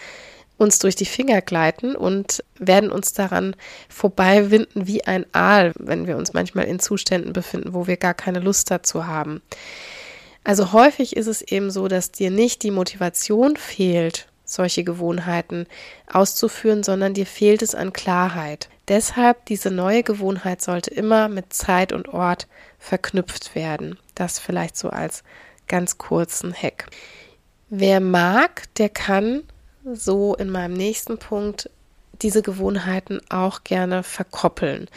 [0.57, 3.55] uns durch die Finger gleiten und werden uns daran
[3.87, 8.39] vorbeiwinden wie ein Aal, wenn wir uns manchmal in Zuständen befinden, wo wir gar keine
[8.39, 9.41] Lust dazu haben.
[10.43, 15.65] Also häufig ist es eben so, dass dir nicht die Motivation fehlt, solche Gewohnheiten
[16.11, 18.67] auszuführen, sondern dir fehlt es an Klarheit.
[18.87, 22.47] Deshalb diese neue Gewohnheit sollte immer mit Zeit und Ort
[22.79, 23.99] verknüpft werden.
[24.15, 25.23] Das vielleicht so als
[25.67, 26.87] ganz kurzen Hack.
[27.69, 29.43] Wer mag, der kann
[29.93, 31.69] so in meinem nächsten Punkt
[32.21, 34.87] diese Gewohnheiten auch gerne verkoppeln.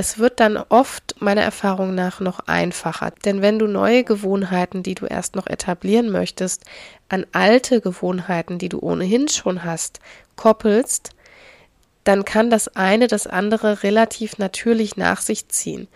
[0.00, 4.94] Es wird dann oft meiner Erfahrung nach noch einfacher, denn wenn du neue Gewohnheiten, die
[4.94, 6.64] du erst noch etablieren möchtest,
[7.08, 9.98] an alte Gewohnheiten, die du ohnehin schon hast,
[10.36, 11.10] koppelst,
[12.04, 15.88] dann kann das eine das andere relativ natürlich nach sich ziehen.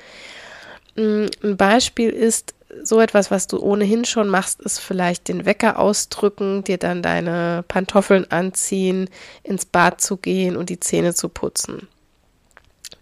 [0.97, 5.79] Mm, ein Beispiel ist, so etwas, was du ohnehin schon machst, ist vielleicht den Wecker
[5.79, 9.11] ausdrücken, dir dann deine Pantoffeln anziehen,
[9.43, 11.89] ins Bad zu gehen und die Zähne zu putzen.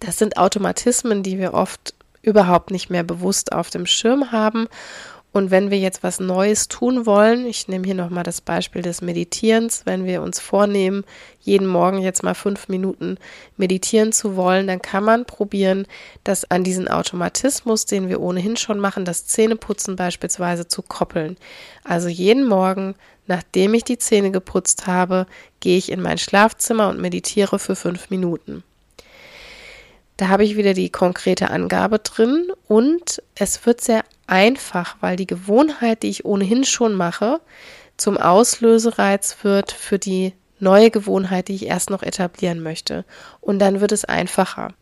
[0.00, 4.68] Das sind Automatismen, die wir oft überhaupt nicht mehr bewusst auf dem Schirm haben
[5.32, 9.00] und wenn wir jetzt was Neues tun wollen, ich nehme hier nochmal das Beispiel des
[9.00, 11.04] Meditierens, wenn wir uns vornehmen,
[11.40, 13.16] jeden Morgen jetzt mal fünf Minuten
[13.56, 15.86] meditieren zu wollen, dann kann man probieren,
[16.24, 21.36] das an diesen Automatismus, den wir ohnehin schon machen, das Zähneputzen beispielsweise zu koppeln.
[21.84, 22.96] Also jeden Morgen,
[23.28, 25.26] nachdem ich die Zähne geputzt habe,
[25.60, 28.64] gehe ich in mein Schlafzimmer und meditiere für fünf Minuten.
[30.16, 35.26] Da habe ich wieder die konkrete Angabe drin und es wird sehr einfach, weil die
[35.26, 37.40] Gewohnheit, die ich ohnehin schon mache,
[37.96, 43.04] zum Auslösereiz wird für die neue Gewohnheit, die ich erst noch etablieren möchte.
[43.40, 44.72] Und dann wird es einfacher.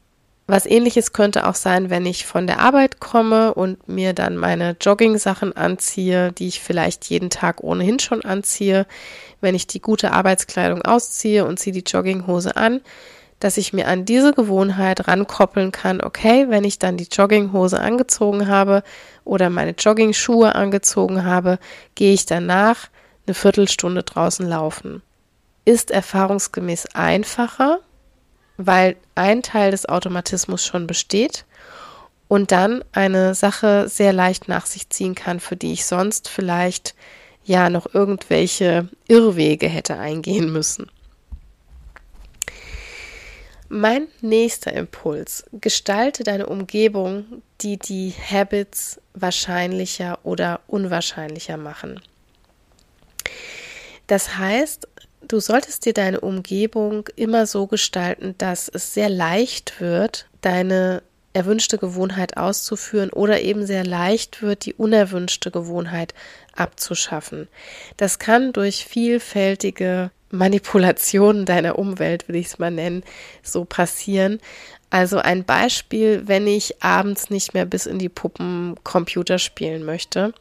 [0.46, 4.76] Was ähnliches könnte auch sein, wenn ich von der Arbeit komme und mir dann meine
[4.80, 8.86] Jogging-Sachen anziehe, die ich vielleicht jeden Tag ohnehin schon anziehe.
[9.42, 12.80] Wenn ich die gute Arbeitskleidung ausziehe und ziehe die Jogginghose an,
[13.40, 18.48] dass ich mir an diese Gewohnheit rankoppeln kann, okay, wenn ich dann die Jogginghose angezogen
[18.48, 18.82] habe
[19.24, 21.58] oder meine Joggingschuhe angezogen habe,
[21.94, 22.88] gehe ich danach
[23.26, 25.02] eine Viertelstunde draußen laufen.
[25.64, 27.80] Ist erfahrungsgemäß einfacher,
[28.56, 31.44] weil ein Teil des Automatismus schon besteht
[32.26, 36.94] und dann eine Sache sehr leicht nach sich ziehen kann, für die ich sonst vielleicht
[37.44, 40.90] ja noch irgendwelche Irrwege hätte eingehen müssen.
[43.68, 45.44] Mein nächster Impuls.
[45.52, 52.00] Gestalte deine Umgebung, die die Habits wahrscheinlicher oder unwahrscheinlicher machen.
[54.06, 54.88] Das heißt,
[55.26, 61.02] du solltest dir deine Umgebung immer so gestalten, dass es sehr leicht wird, deine
[61.34, 66.14] erwünschte Gewohnheit auszuführen oder eben sehr leicht wird, die unerwünschte Gewohnheit
[66.56, 67.48] abzuschaffen.
[67.98, 73.02] Das kann durch vielfältige Manipulationen deiner Umwelt, würde ich es mal nennen,
[73.42, 74.40] so passieren.
[74.90, 80.32] Also ein Beispiel, wenn ich abends nicht mehr bis in die Puppen Computer spielen möchte,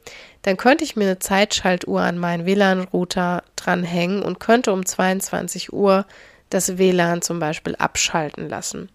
[0.44, 6.06] dann könnte ich mir eine Zeitschaltuhr an meinen WLAN-Router dranhängen und könnte um 22 Uhr
[6.50, 8.90] das WLAN zum Beispiel abschalten lassen.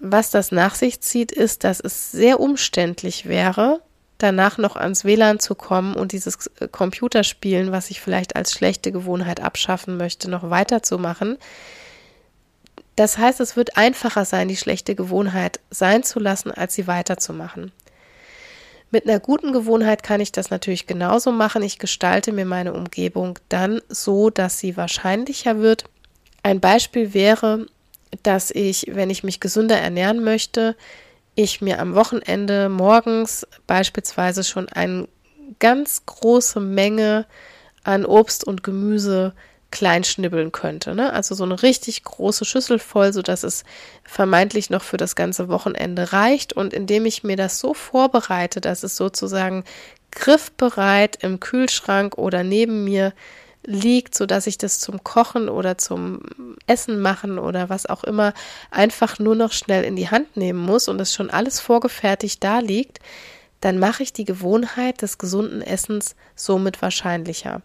[0.00, 3.82] Was das nach sich zieht, ist, dass es sehr umständlich wäre,
[4.22, 8.92] danach noch ans WLAN zu kommen und dieses äh, Computerspielen, was ich vielleicht als schlechte
[8.92, 11.38] Gewohnheit abschaffen möchte, noch weiterzumachen.
[12.96, 17.72] Das heißt, es wird einfacher sein, die schlechte Gewohnheit sein zu lassen, als sie weiterzumachen.
[18.90, 21.62] Mit einer guten Gewohnheit kann ich das natürlich genauso machen.
[21.62, 25.84] Ich gestalte mir meine Umgebung dann so, dass sie wahrscheinlicher wird.
[26.42, 27.66] Ein Beispiel wäre,
[28.24, 30.76] dass ich, wenn ich mich gesünder ernähren möchte,
[31.42, 35.08] ich mir am Wochenende morgens beispielsweise schon eine
[35.58, 37.26] ganz große Menge
[37.84, 39.34] an Obst und Gemüse
[39.70, 40.94] klein schnibbeln könnte.
[40.94, 41.12] Ne?
[41.12, 43.64] Also so eine richtig große Schüssel voll, sodass es
[44.04, 46.52] vermeintlich noch für das ganze Wochenende reicht.
[46.52, 49.64] Und indem ich mir das so vorbereite, dass es sozusagen
[50.10, 53.12] griffbereit im Kühlschrank oder neben mir
[53.64, 56.20] liegt, so dass ich das zum Kochen oder zum
[56.66, 58.32] Essen machen oder was auch immer
[58.70, 62.60] einfach nur noch schnell in die Hand nehmen muss und es schon alles vorgefertigt da
[62.60, 63.00] liegt,
[63.60, 67.62] dann mache ich die Gewohnheit des gesunden Essens somit wahrscheinlicher.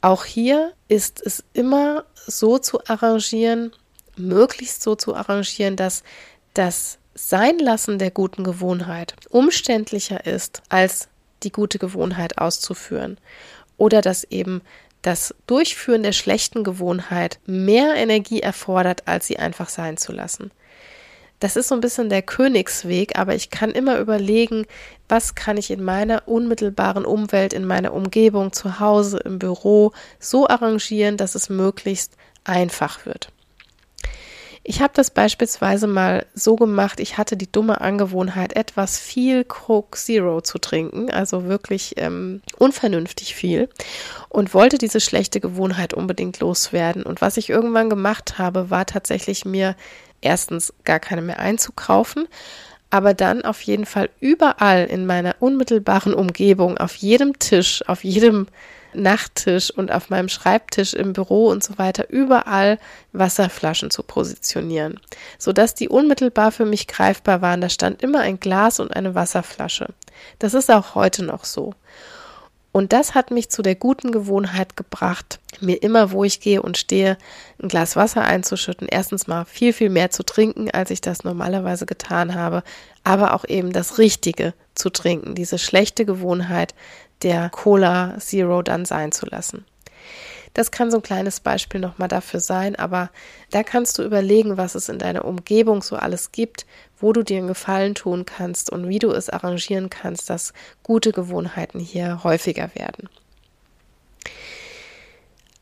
[0.00, 3.72] Auch hier ist es immer so zu arrangieren,
[4.16, 6.02] möglichst so zu arrangieren, dass
[6.54, 11.08] das Seinlassen der guten Gewohnheit umständlicher ist, als
[11.42, 13.18] die gute Gewohnheit auszuführen
[13.80, 14.60] oder dass eben
[15.02, 20.50] das Durchführen der schlechten Gewohnheit mehr Energie erfordert, als sie einfach sein zu lassen.
[21.38, 24.66] Das ist so ein bisschen der Königsweg, aber ich kann immer überlegen,
[25.08, 30.46] was kann ich in meiner unmittelbaren Umwelt, in meiner Umgebung, zu Hause, im Büro so
[30.46, 33.32] arrangieren, dass es möglichst einfach wird.
[34.70, 39.98] Ich habe das beispielsweise mal so gemacht, ich hatte die dumme Angewohnheit, etwas viel Coke
[39.98, 43.68] Zero zu trinken, also wirklich ähm, unvernünftig viel
[44.28, 47.02] und wollte diese schlechte Gewohnheit unbedingt loswerden.
[47.02, 49.74] Und was ich irgendwann gemacht habe, war tatsächlich mir
[50.20, 52.28] erstens gar keine mehr einzukaufen,
[52.90, 58.46] aber dann auf jeden Fall überall in meiner unmittelbaren Umgebung, auf jedem Tisch, auf jedem
[58.92, 62.78] Nachttisch und auf meinem Schreibtisch im Büro und so weiter überall
[63.12, 65.00] Wasserflaschen zu positionieren,
[65.38, 67.60] sodass die unmittelbar für mich greifbar waren.
[67.60, 69.88] Da stand immer ein Glas und eine Wasserflasche.
[70.38, 71.74] Das ist auch heute noch so.
[72.72, 76.78] Und das hat mich zu der guten Gewohnheit gebracht, mir immer, wo ich gehe und
[76.78, 77.18] stehe,
[77.60, 78.86] ein Glas Wasser einzuschütten.
[78.88, 82.62] Erstens mal viel, viel mehr zu trinken, als ich das normalerweise getan habe,
[83.02, 86.74] aber auch eben das Richtige zu trinken, diese schlechte Gewohnheit,
[87.22, 89.64] der Cola Zero dann sein zu lassen.
[90.54, 93.10] Das kann so ein kleines Beispiel nochmal dafür sein, aber
[93.50, 96.66] da kannst du überlegen, was es in deiner Umgebung so alles gibt,
[96.98, 100.52] wo du dir einen Gefallen tun kannst und wie du es arrangieren kannst, dass
[100.82, 103.08] gute Gewohnheiten hier häufiger werden.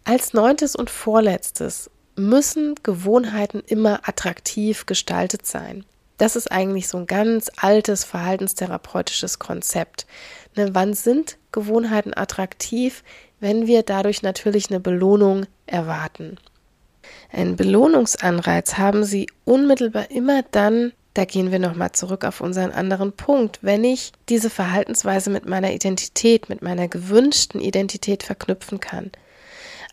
[0.04, 5.84] Als neuntes und vorletztes müssen Gewohnheiten immer attraktiv gestaltet sein.
[6.16, 10.06] Das ist eigentlich so ein ganz altes verhaltenstherapeutisches Konzept.
[10.56, 13.02] Ne, wann sind Gewohnheiten attraktiv?
[13.40, 16.38] Wenn wir dadurch natürlich eine Belohnung erwarten.
[17.30, 23.12] Ein Belohnungsanreiz haben Sie unmittelbar immer dann, da gehen wir nochmal zurück auf unseren anderen
[23.12, 29.10] Punkt, wenn ich diese Verhaltensweise mit meiner Identität, mit meiner gewünschten Identität verknüpfen kann.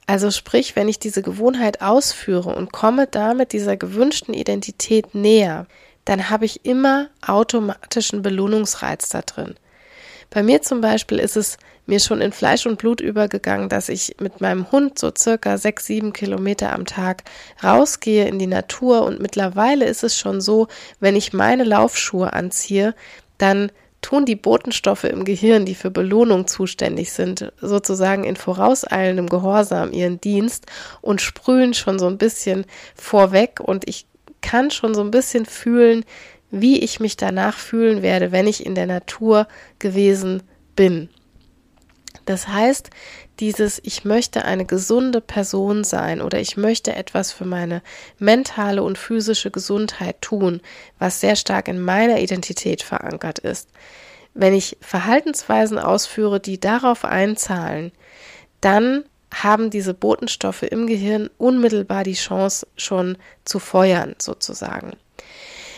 [0.08, 5.66] Also sprich, wenn ich diese Gewohnheit ausführe und komme damit dieser gewünschten Identität näher,
[6.06, 9.56] dann habe ich immer automatischen Belohnungsreiz da drin.
[10.36, 14.18] Bei mir zum Beispiel ist es mir schon in Fleisch und Blut übergegangen, dass ich
[14.20, 17.24] mit meinem Hund so circa sechs, sieben Kilometer am Tag
[17.64, 19.06] rausgehe in die Natur.
[19.06, 20.68] Und mittlerweile ist es schon so,
[21.00, 22.96] wenn ich meine Laufschuhe anziehe,
[23.38, 23.72] dann
[24.02, 30.20] tun die Botenstoffe im Gehirn, die für Belohnung zuständig sind, sozusagen in vorauseilendem Gehorsam ihren
[30.20, 30.66] Dienst
[31.00, 33.62] und sprühen schon so ein bisschen vorweg.
[33.62, 34.06] Und ich
[34.42, 36.04] kann schon so ein bisschen fühlen,
[36.62, 39.48] wie ich mich danach fühlen werde, wenn ich in der Natur
[39.80, 40.42] gewesen
[40.76, 41.10] bin.
[42.26, 42.90] Das heißt,
[43.40, 47.82] dieses ich möchte eine gesunde Person sein oder ich möchte etwas für meine
[48.18, 50.62] mentale und physische Gesundheit tun,
[50.98, 53.70] was sehr stark in meiner Identität verankert ist.
[54.34, 57.92] Wenn ich Verhaltensweisen ausführe, die darauf einzahlen,
[58.62, 64.94] dann haben diese Botenstoffe im Gehirn unmittelbar die Chance schon zu feuern, sozusagen.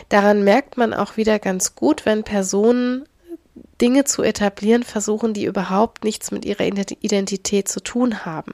[0.10, 3.08] Daran merkt man auch wieder ganz gut, wenn Personen
[3.82, 8.54] Dinge zu etablieren versuchen, die überhaupt nichts mit ihrer Identität zu tun haben.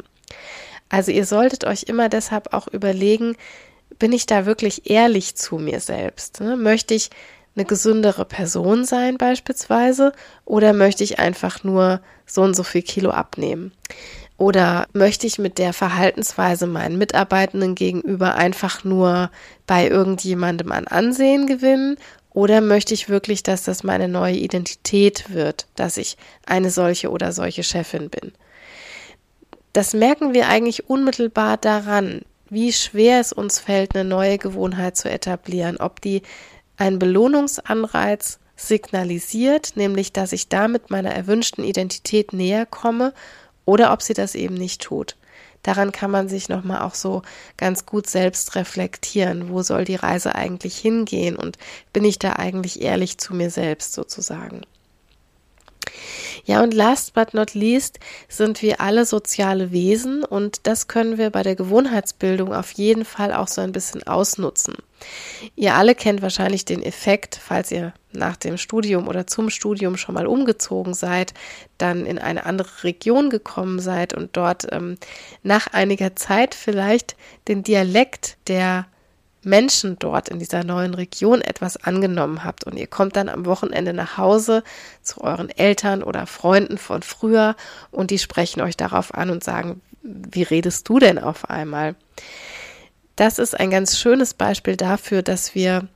[0.90, 3.36] Also ihr solltet euch immer deshalb auch überlegen,
[4.00, 6.42] bin ich da wirklich ehrlich zu mir selbst?
[6.42, 6.58] Ne?
[6.58, 7.10] Möchte ich
[7.56, 10.14] eine gesündere Person sein beispielsweise
[10.46, 13.72] oder möchte ich einfach nur so und so viel Kilo abnehmen?
[14.44, 19.32] Oder möchte ich mit der Verhaltensweise meinen Mitarbeitenden gegenüber einfach nur
[19.68, 21.96] bei irgendjemandem an Ansehen gewinnen?
[22.34, 27.32] Oder möchte ich wirklich, dass das meine neue Identität wird, dass ich eine solche oder
[27.32, 28.34] solche Chefin bin?
[29.72, 35.10] Das merken wir eigentlich unmittelbar daran, wie schwer es uns fällt, eine neue Gewohnheit zu
[35.10, 36.22] etablieren, ob die
[36.76, 43.14] einen Belohnungsanreiz signalisiert, nämlich dass ich damit meiner erwünschten Identität näher komme
[43.66, 45.16] oder ob sie das eben nicht tut.
[45.64, 47.22] Daran kann man sich nochmal auch so
[47.56, 49.50] ganz gut selbst reflektieren.
[49.50, 51.38] Wo soll die Reise eigentlich hingehen?
[51.38, 51.58] Und
[51.94, 54.62] bin ich da eigentlich ehrlich zu mir selbst sozusagen?
[56.46, 61.30] Ja, und last but not least sind wir alle soziale Wesen und das können wir
[61.30, 64.76] bei der Gewohnheitsbildung auf jeden Fall auch so ein bisschen ausnutzen.
[65.56, 70.16] Ihr alle kennt wahrscheinlich den Effekt, falls ihr nach dem Studium oder zum Studium schon
[70.16, 71.34] mal umgezogen seid,
[71.78, 74.98] dann in eine andere Region gekommen seid und dort ähm,
[75.42, 77.16] nach einiger Zeit vielleicht
[77.48, 78.86] den Dialekt der
[79.46, 83.94] Menschen dort in dieser neuen Region etwas angenommen habt und ihr kommt dann am Wochenende
[83.94, 84.64] nach Hause
[85.02, 87.56] zu euren Eltern oder Freunden von früher
[87.92, 91.96] und die sprechen euch darauf an und sagen, wie redest du denn auf einmal?
[93.16, 95.88] Das ist ein ganz schönes Beispiel dafür, dass wir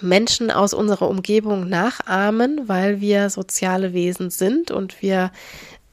[0.00, 5.32] Menschen aus unserer Umgebung nachahmen, weil wir soziale Wesen sind und wir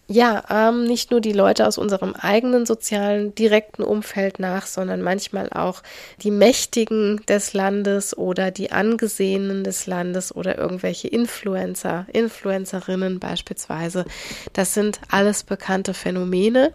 [0.10, 5.50] ja, ähm, nicht nur die Leute aus unserem eigenen sozialen, direkten Umfeld nach, sondern manchmal
[5.50, 5.84] auch
[6.24, 14.06] die Mächtigen des Landes oder die Angesehenen des Landes oder irgendwelche Influencer, Influencerinnen beispielsweise.
[14.54, 16.74] Das sind alles bekannte Phänomene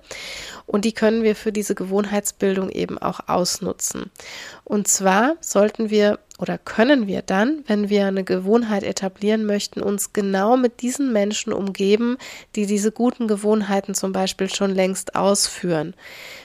[0.66, 4.11] und die können wir für diese Gewohnheitsbildung eben auch ausnutzen.
[4.65, 10.13] Und zwar sollten wir oder können wir dann, wenn wir eine Gewohnheit etablieren möchten, uns
[10.13, 12.17] genau mit diesen Menschen umgeben,
[12.57, 15.95] die diese guten Gewohnheiten zum Beispiel schon längst ausführen.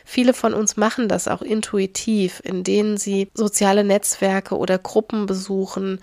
[0.09, 5.99] Viele von uns machen das auch intuitiv, in denen sie soziale Netzwerke oder Gruppen besuchen.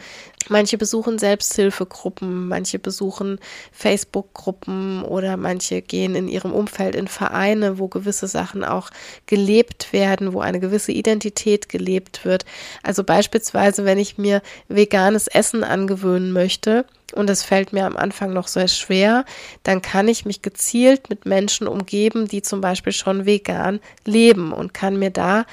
[0.51, 3.41] Manche besuchen Selbsthilfegruppen, manche besuchen
[3.73, 8.91] Facebook-Gruppen oder manche gehen in ihrem Umfeld in Vereine, wo gewisse Sachen auch
[9.25, 12.45] gelebt werden, wo eine gewisse Identität gelebt wird.
[12.83, 16.85] Also beispielsweise, wenn ich mir veganes Essen angewöhnen möchte,
[17.15, 19.25] und es fällt mir am Anfang noch sehr schwer,
[19.63, 24.75] dann kann ich mich gezielt mit Menschen umgeben, die zum Beispiel schon vegan leben und
[24.75, 25.47] kann mir da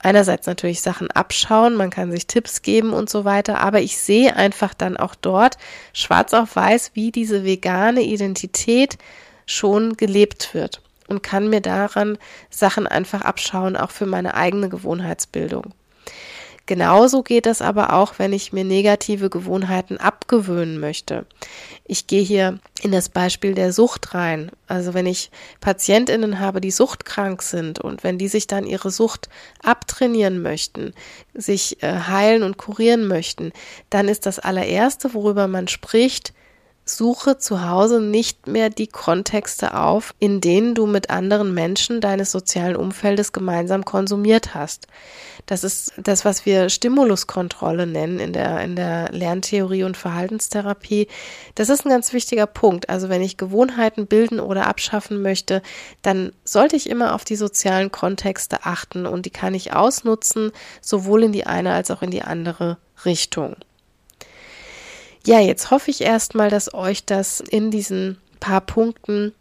[0.00, 4.36] einerseits natürlich Sachen abschauen, man kann sich Tipps geben und so weiter, aber ich sehe
[4.36, 5.58] einfach dann auch dort
[5.92, 8.98] schwarz auf weiß, wie diese vegane Identität
[9.46, 12.18] schon gelebt wird und kann mir daran
[12.50, 15.72] Sachen einfach abschauen, auch für meine eigene Gewohnheitsbildung.
[16.68, 21.24] Genauso geht es aber auch, wenn ich mir negative Gewohnheiten abgewöhnen möchte.
[21.86, 24.50] Ich gehe hier in das Beispiel der Sucht rein.
[24.66, 25.30] Also wenn ich
[25.62, 29.30] Patientinnen habe, die suchtkrank sind und wenn die sich dann ihre Sucht
[29.62, 30.92] abtrainieren möchten,
[31.32, 33.52] sich äh, heilen und kurieren möchten,
[33.88, 36.34] dann ist das allererste, worüber man spricht,
[36.88, 42.32] Suche zu Hause nicht mehr die Kontexte auf, in denen du mit anderen Menschen deines
[42.32, 44.86] sozialen Umfeldes gemeinsam konsumiert hast.
[45.46, 51.08] Das ist das, was wir Stimuluskontrolle nennen in der, in der Lerntheorie und Verhaltenstherapie.
[51.54, 52.88] Das ist ein ganz wichtiger Punkt.
[52.88, 55.62] Also wenn ich Gewohnheiten bilden oder abschaffen möchte,
[56.02, 61.24] dann sollte ich immer auf die sozialen Kontexte achten und die kann ich ausnutzen, sowohl
[61.24, 63.56] in die eine als auch in die andere Richtung.
[65.26, 69.34] Ja, jetzt hoffe ich erstmal, dass euch das in diesen paar Punkten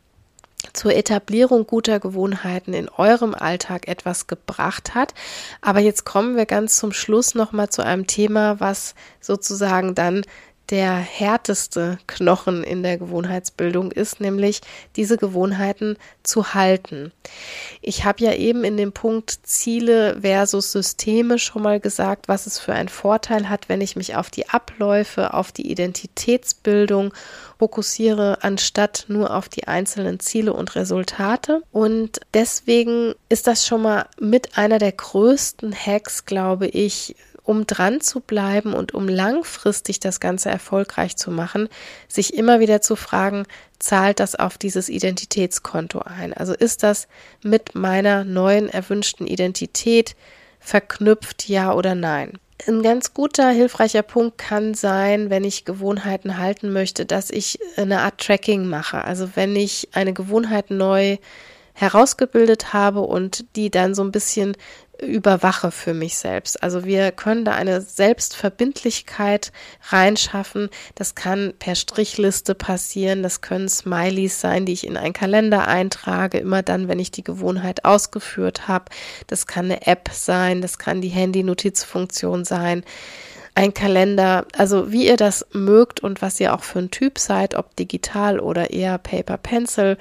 [0.74, 5.14] zur Etablierung guter Gewohnheiten in eurem Alltag etwas gebracht hat.
[5.62, 10.24] Aber jetzt kommen wir ganz zum Schluss nochmal zu einem Thema, was sozusagen dann
[10.70, 14.62] der härteste Knochen in der Gewohnheitsbildung ist, nämlich
[14.96, 17.12] diese Gewohnheiten zu halten.
[17.82, 22.60] Ich habe ja eben in dem Punkt Ziele versus Systeme schon mal gesagt, was es
[22.60, 27.14] für einen Vorteil hat, wenn ich mich auf die Abläufe, auf die Identitätsbildung
[27.60, 31.62] fokussiere, anstatt nur auf die einzelnen Ziele und Resultate.
[31.72, 37.16] Und deswegen ist das schon mal mit einer der größten Hacks, glaube ich,
[37.48, 41.70] um dran zu bleiben und um langfristig das Ganze erfolgreich zu machen,
[42.08, 43.46] sich immer wieder zu fragen,
[43.80, 46.34] zahlt das auf dieses Identitätskonto ein?
[46.34, 47.08] Also ist das
[47.44, 50.16] mit meiner neuen erwünschten Identität
[50.60, 52.38] verknüpft, ja oder nein?
[52.68, 58.02] Ein ganz guter, hilfreicher Punkt kann sein, wenn ich Gewohnheiten halten möchte, dass ich eine
[58.02, 59.06] Art Tracking mache.
[59.06, 61.18] Also wenn ich eine Gewohnheit neu
[61.78, 64.58] herausgebildet habe und die dann so ein bisschen
[65.02, 66.62] überwache für mich selbst.
[66.64, 69.52] Also wir können da eine Selbstverbindlichkeit
[69.90, 70.70] reinschaffen.
[70.96, 73.24] Das kann per Strichliste passieren.
[73.24, 77.24] Das können Smileys sein, die ich in einen Kalender eintrage, immer dann, wenn ich die
[77.24, 78.86] Gewohnheit ausgeführt habe.
[79.28, 80.62] Das kann eine App sein.
[80.62, 82.84] Das kann die Handy-Notizfunktion sein.
[83.56, 87.56] Ein Kalender, also wie ihr das mögt und was ihr auch für ein Typ seid,
[87.56, 89.98] ob digital oder eher Paper Pencil.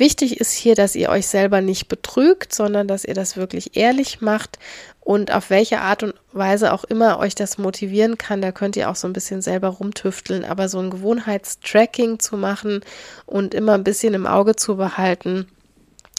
[0.00, 4.22] Wichtig ist hier, dass ihr euch selber nicht betrügt, sondern dass ihr das wirklich ehrlich
[4.22, 4.58] macht
[5.00, 8.88] und auf welche Art und Weise auch immer euch das motivieren kann, da könnt ihr
[8.88, 12.80] auch so ein bisschen selber rumtüfteln, aber so ein Gewohnheitstracking zu machen
[13.26, 15.48] und immer ein bisschen im Auge zu behalten,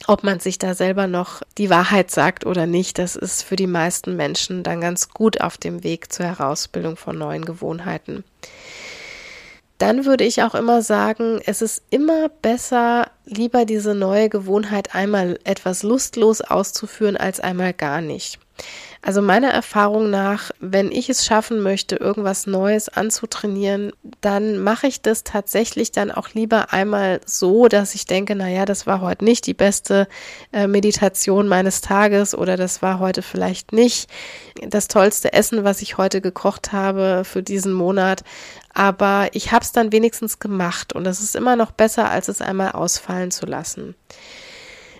[0.06, 3.66] ob man sich da selber noch die Wahrheit sagt oder nicht, das ist für die
[3.66, 8.24] meisten Menschen dann ganz gut auf dem Weg zur Herausbildung von neuen Gewohnheiten
[9.82, 15.40] dann würde ich auch immer sagen, es ist immer besser, lieber diese neue Gewohnheit einmal
[15.44, 18.40] etwas lustlos auszuführen, als einmal gar nicht.
[19.02, 25.02] Also meiner Erfahrung nach, wenn ich es schaffen möchte, irgendwas Neues anzutrainieren, dann mache ich
[25.02, 29.26] das tatsächlich dann auch lieber einmal so, dass ich denke, na ja, das war heute
[29.26, 30.08] nicht die beste
[30.54, 34.08] äh, Meditation meines Tages oder das war heute vielleicht nicht
[34.62, 38.24] das tollste Essen, was ich heute gekocht habe für diesen Monat.
[38.74, 42.42] Aber ich habe es dann wenigstens gemacht und es ist immer noch besser, als es
[42.42, 43.96] einmal ausfallen zu lassen.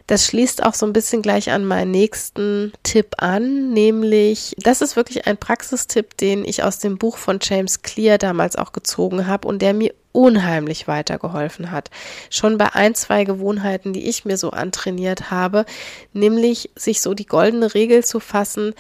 [0.08, 4.98] Das schließt auch so ein bisschen gleich an meinen nächsten Tipp an, nämlich, das ist
[4.98, 9.48] wirklich ein Praxistipp, den ich aus dem Buch von James Clear damals auch gezogen habe
[9.48, 11.90] und der mir unheimlich weitergeholfen hat.
[12.30, 15.66] Schon bei ein, zwei Gewohnheiten, die ich mir so antrainiert habe,
[16.12, 18.74] nämlich sich so die goldene Regel zu fassen,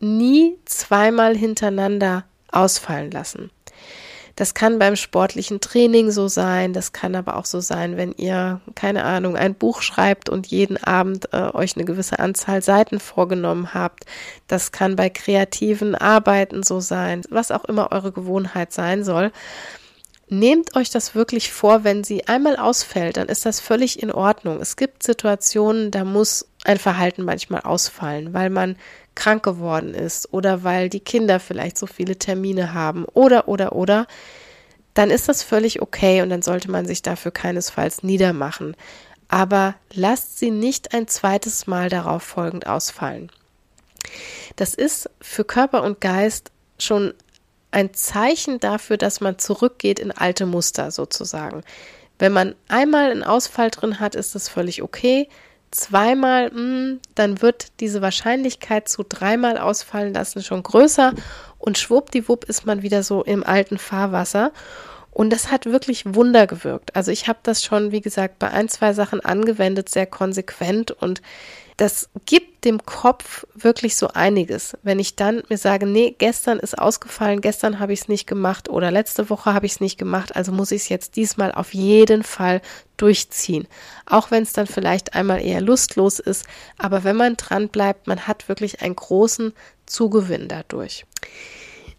[0.00, 3.50] nie zweimal hintereinander ausfallen lassen.
[4.36, 8.60] Das kann beim sportlichen Training so sein, das kann aber auch so sein, wenn ihr,
[8.74, 13.72] keine Ahnung, ein Buch schreibt und jeden Abend äh, euch eine gewisse Anzahl Seiten vorgenommen
[13.72, 14.04] habt.
[14.46, 19.32] Das kann bei kreativen Arbeiten so sein, was auch immer eure Gewohnheit sein soll.
[20.28, 24.60] Nehmt euch das wirklich vor, wenn sie einmal ausfällt, dann ist das völlig in Ordnung.
[24.60, 28.76] Es gibt Situationen, da muss ein Verhalten manchmal ausfallen, weil man
[29.16, 34.06] krank geworden ist oder weil die Kinder vielleicht so viele Termine haben oder, oder, oder,
[34.94, 38.76] dann ist das völlig okay und dann sollte man sich dafür keinesfalls niedermachen.
[39.28, 43.30] Aber lasst sie nicht ein zweites Mal darauf folgend ausfallen.
[44.54, 47.12] Das ist für Körper und Geist schon
[47.72, 51.62] ein Zeichen dafür, dass man zurückgeht in alte Muster sozusagen.
[52.18, 55.28] Wenn man einmal einen Ausfall drin hat, ist das völlig okay
[55.76, 61.12] zweimal, mh, hm, dann wird diese Wahrscheinlichkeit zu dreimal ausfallen lassen schon größer
[61.58, 64.52] und schwuppdiwupp ist man wieder so im alten Fahrwasser.
[65.10, 66.94] Und das hat wirklich Wunder gewirkt.
[66.94, 71.22] Also ich habe das schon, wie gesagt, bei ein, zwei Sachen angewendet, sehr konsequent und
[71.76, 74.76] das gibt dem Kopf wirklich so einiges.
[74.82, 78.70] Wenn ich dann mir sage, nee, gestern ist ausgefallen, gestern habe ich es nicht gemacht
[78.70, 81.74] oder letzte Woche habe ich es nicht gemacht, also muss ich es jetzt diesmal auf
[81.74, 82.62] jeden Fall
[82.96, 83.68] durchziehen.
[84.06, 86.46] Auch wenn es dann vielleicht einmal eher lustlos ist,
[86.78, 89.52] aber wenn man dran bleibt, man hat wirklich einen großen
[89.84, 91.04] Zugewinn dadurch.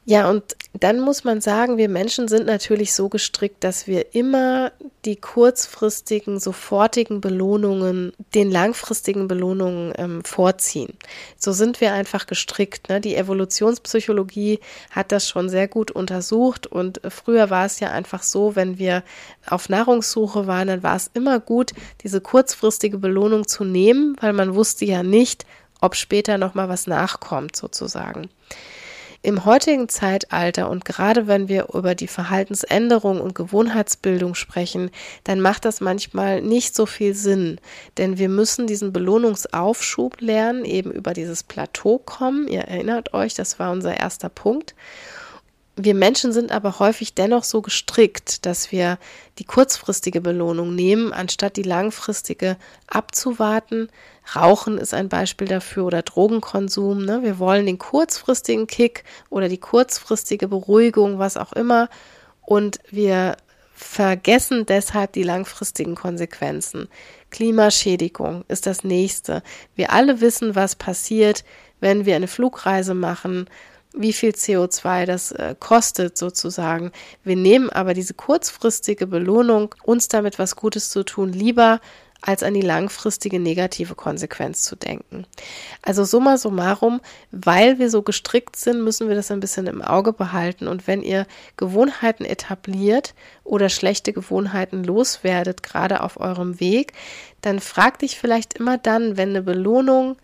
[0.10, 4.72] Ja, und dann muss man sagen, wir Menschen sind natürlich so gestrickt, dass wir immer
[5.03, 10.93] die kurzfristigen, sofortigen Belohnungen den langfristigen Belohnungen ähm, vorziehen.
[11.38, 12.88] So sind wir einfach gestrickt.
[12.88, 13.01] Ne?
[13.01, 18.55] Die Evolutionspsychologie hat das schon sehr gut untersucht und früher war es ja einfach so,
[18.55, 19.03] wenn wir
[19.49, 24.55] auf Nahrungssuche waren, dann war es immer gut, diese kurzfristige Belohnung zu nehmen, weil man
[24.55, 25.45] wusste ja nicht,
[25.82, 28.30] ob später noch mal was nachkommt sozusagen.
[29.28, 34.89] Im heutigen Zeitalter und gerade wenn wir über die Verhaltensänderung und Gewohnheitsbildung sprechen,
[35.25, 37.59] dann macht das manchmal nicht so viel Sinn,
[37.97, 42.47] denn wir müssen diesen Belohnungsaufschub lernen, eben über dieses Plateau kommen.
[42.47, 44.75] Ihr erinnert euch, das war unser erster Punkt.
[45.80, 48.97] Wir Menschen sind aber häufig dennoch so gestrickt, dass wir
[49.38, 52.57] die kurzfristige Belohnung nehmen, anstatt die langfristige
[52.88, 53.89] abzuwarten.
[54.36, 57.05] Rauchen ist ein Beispiel dafür oder Drogenkonsum.
[57.05, 57.21] Ne?
[57.21, 61.89] Wir wollen den kurzfristigen Kick oder die kurzfristige Beruhigung, was auch immer.
[62.41, 63.38] Und wir
[63.75, 66.88] vergessen deshalb die langfristigen Konsequenzen.
[67.30, 69.43] Klimaschädigung ist das nächste.
[69.75, 71.43] Wir alle wissen, was passiert,
[71.80, 73.47] wenn wir eine Flugreise machen
[73.97, 76.91] wie viel CO2 das äh, kostet sozusagen.
[77.23, 81.79] Wir nehmen aber diese kurzfristige Belohnung, uns damit was Gutes zu tun, lieber
[82.21, 85.25] als an die langfristige negative Konsequenz zu denken.
[85.81, 86.99] Also summa summarum,
[87.31, 90.67] weil wir so gestrickt sind, müssen wir das ein bisschen im Auge behalten.
[90.67, 91.27] Und wenn ihr
[91.57, 96.93] Gewohnheiten etabliert oder schlechte Gewohnheiten loswerdet, gerade auf eurem Weg,
[97.41, 100.17] dann fragt dich vielleicht immer dann, wenn eine Belohnung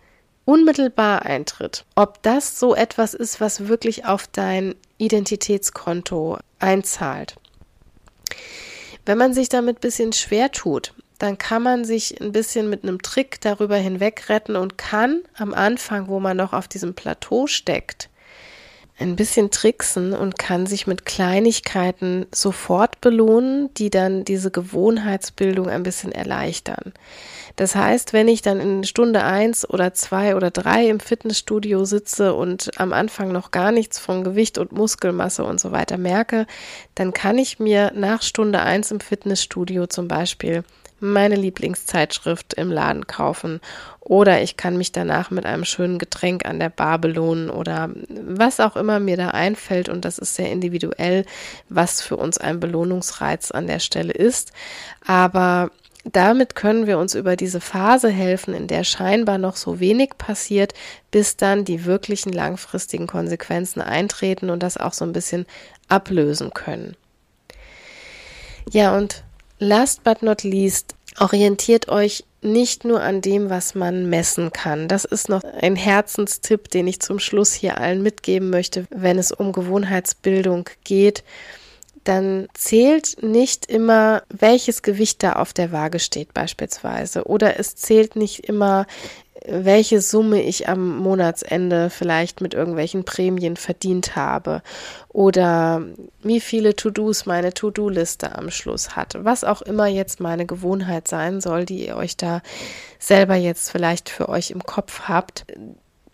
[0.44, 7.36] unmittelbar eintritt, ob das so etwas ist, was wirklich auf dein Identitätskonto einzahlt.
[9.06, 12.82] Wenn man sich damit ein bisschen schwer tut, dann kann man sich ein bisschen mit
[12.82, 17.46] einem Trick darüber hinweg retten und kann am Anfang, wo man noch auf diesem Plateau
[17.46, 18.10] steckt,
[18.98, 25.82] ein bisschen tricksen und kann sich mit Kleinigkeiten sofort belohnen, die dann diese Gewohnheitsbildung ein
[25.82, 26.92] bisschen erleichtern.
[27.56, 32.34] Das heißt, wenn ich dann in Stunde eins oder zwei oder drei im Fitnessstudio sitze
[32.34, 36.46] und am Anfang noch gar nichts von Gewicht und Muskelmasse und so weiter merke,
[36.94, 40.64] dann kann ich mir nach Stunde eins im Fitnessstudio zum Beispiel
[41.04, 43.60] meine Lieblingszeitschrift im Laden kaufen
[44.00, 48.60] oder ich kann mich danach mit einem schönen Getränk an der Bar belohnen oder was
[48.60, 51.24] auch immer mir da einfällt und das ist sehr individuell,
[51.68, 54.52] was für uns ein Belohnungsreiz an der Stelle ist.
[55.06, 55.70] Aber
[56.04, 60.74] damit können wir uns über diese Phase helfen, in der scheinbar noch so wenig passiert,
[61.10, 65.46] bis dann die wirklichen langfristigen Konsequenzen eintreten und das auch so ein bisschen
[65.88, 66.96] ablösen können.
[68.70, 69.23] Ja, und
[69.58, 74.86] last but not least, orientiert euch nicht nur an dem, was man messen kann.
[74.86, 79.32] Das ist noch ein Herzenstipp, den ich zum Schluss hier allen mitgeben möchte, wenn es
[79.32, 81.24] um Gewohnheitsbildung geht
[82.04, 87.24] dann zählt nicht immer, welches Gewicht da auf der Waage steht beispielsweise.
[87.24, 88.86] Oder es zählt nicht immer,
[89.46, 94.62] welche Summe ich am Monatsende vielleicht mit irgendwelchen Prämien verdient habe
[95.08, 95.82] oder
[96.22, 99.16] wie viele To-Dos meine To-Do-Liste am Schluss hat.
[99.22, 102.40] Was auch immer jetzt meine Gewohnheit sein soll, die ihr euch da
[102.98, 105.44] selber jetzt vielleicht für euch im Kopf habt.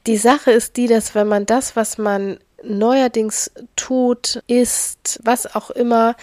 [0.07, 5.71] Die Sache ist die, dass wenn man das, was man neuerdings tut, ist, was auch
[5.71, 6.17] immer,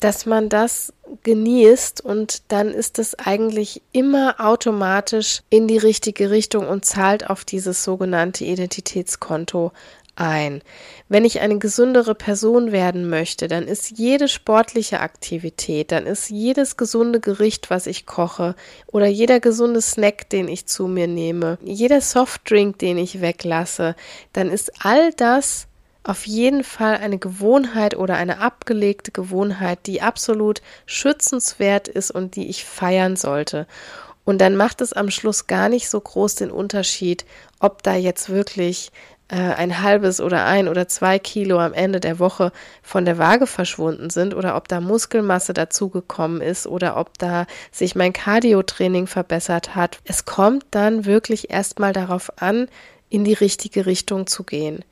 [0.00, 0.92] dass man das
[1.22, 7.44] genießt und dann ist es eigentlich immer automatisch in die richtige Richtung und zahlt auf
[7.44, 9.72] dieses sogenannte Identitätskonto
[10.18, 10.62] ein.
[11.08, 16.76] Wenn ich eine gesündere Person werden möchte, dann ist jede sportliche Aktivität, dann ist jedes
[16.76, 18.54] gesunde Gericht, was ich koche,
[18.86, 23.94] oder jeder gesunde Snack, den ich zu mir nehme, jeder Softdrink, den ich weglasse,
[24.32, 25.66] dann ist all das
[26.04, 32.48] auf jeden Fall eine Gewohnheit oder eine abgelegte Gewohnheit, die absolut schützenswert ist und die
[32.48, 33.66] ich feiern sollte.
[34.24, 37.24] Und dann macht es am Schluss gar nicht so groß den Unterschied,
[37.60, 38.92] ob da jetzt wirklich
[39.28, 43.46] äh, ein halbes oder ein oder zwei Kilo am Ende der Woche von der Waage
[43.46, 49.74] verschwunden sind oder ob da Muskelmasse dazugekommen ist oder ob da sich mein Cardio-Training verbessert
[49.74, 49.98] hat.
[50.04, 52.68] Es kommt dann wirklich erstmal darauf an,
[53.10, 54.84] in die richtige Richtung zu gehen.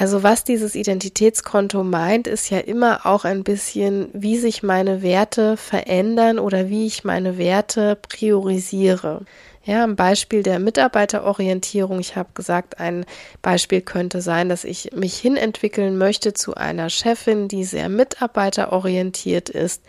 [0.00, 5.58] Also was dieses Identitätskonto meint, ist ja immer auch ein bisschen, wie sich meine Werte
[5.58, 9.26] verändern oder wie ich meine Werte priorisiere.
[9.62, 12.00] Ja, ein Beispiel der Mitarbeiterorientierung.
[12.00, 13.04] Ich habe gesagt, ein
[13.42, 19.82] Beispiel könnte sein, dass ich mich hinentwickeln möchte zu einer Chefin, die sehr mitarbeiterorientiert ist.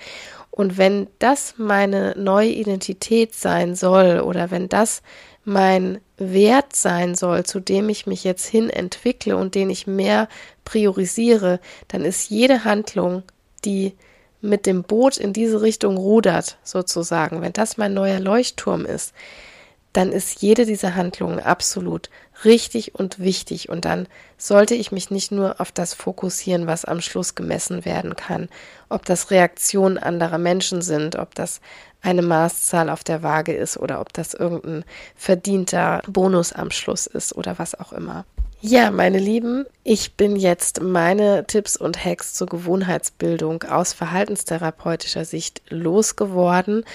[0.49, 5.03] Und wenn das meine neue Identität sein soll oder wenn das
[5.45, 10.27] mein Wert sein soll, zu dem ich mich jetzt hin entwickle und den ich mehr
[10.63, 13.23] priorisiere, dann ist jede Handlung,
[13.65, 13.93] die
[14.41, 19.13] mit dem Boot in diese Richtung rudert, sozusagen, wenn das mein neuer Leuchtturm ist,
[19.93, 22.09] dann ist jede dieser Handlungen absolut
[22.45, 23.69] richtig und wichtig.
[23.69, 24.07] Und dann
[24.37, 28.47] sollte ich mich nicht nur auf das fokussieren, was am Schluss gemessen werden kann,
[28.89, 31.59] ob das Reaktionen anderer Menschen sind, ob das
[32.01, 34.83] eine Maßzahl auf der Waage ist oder ob das irgendein
[35.15, 38.25] verdienter Bonus am Schluss ist oder was auch immer.
[38.63, 45.63] Ja, meine Lieben, ich bin jetzt meine Tipps und Hacks zur Gewohnheitsbildung aus verhaltenstherapeutischer Sicht
[45.69, 46.85] losgeworden.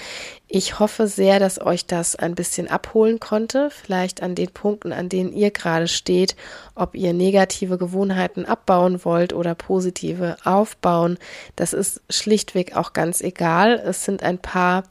[0.47, 5.09] Ich hoffe sehr, dass euch das ein bisschen abholen konnte, vielleicht an den Punkten, an
[5.09, 6.37] denen ihr gerade steht,
[6.73, 11.17] ob ihr negative Gewohnheiten abbauen wollt oder positive aufbauen.
[11.57, 13.73] Das ist schlichtweg auch ganz egal.
[13.73, 14.83] Es sind ein paar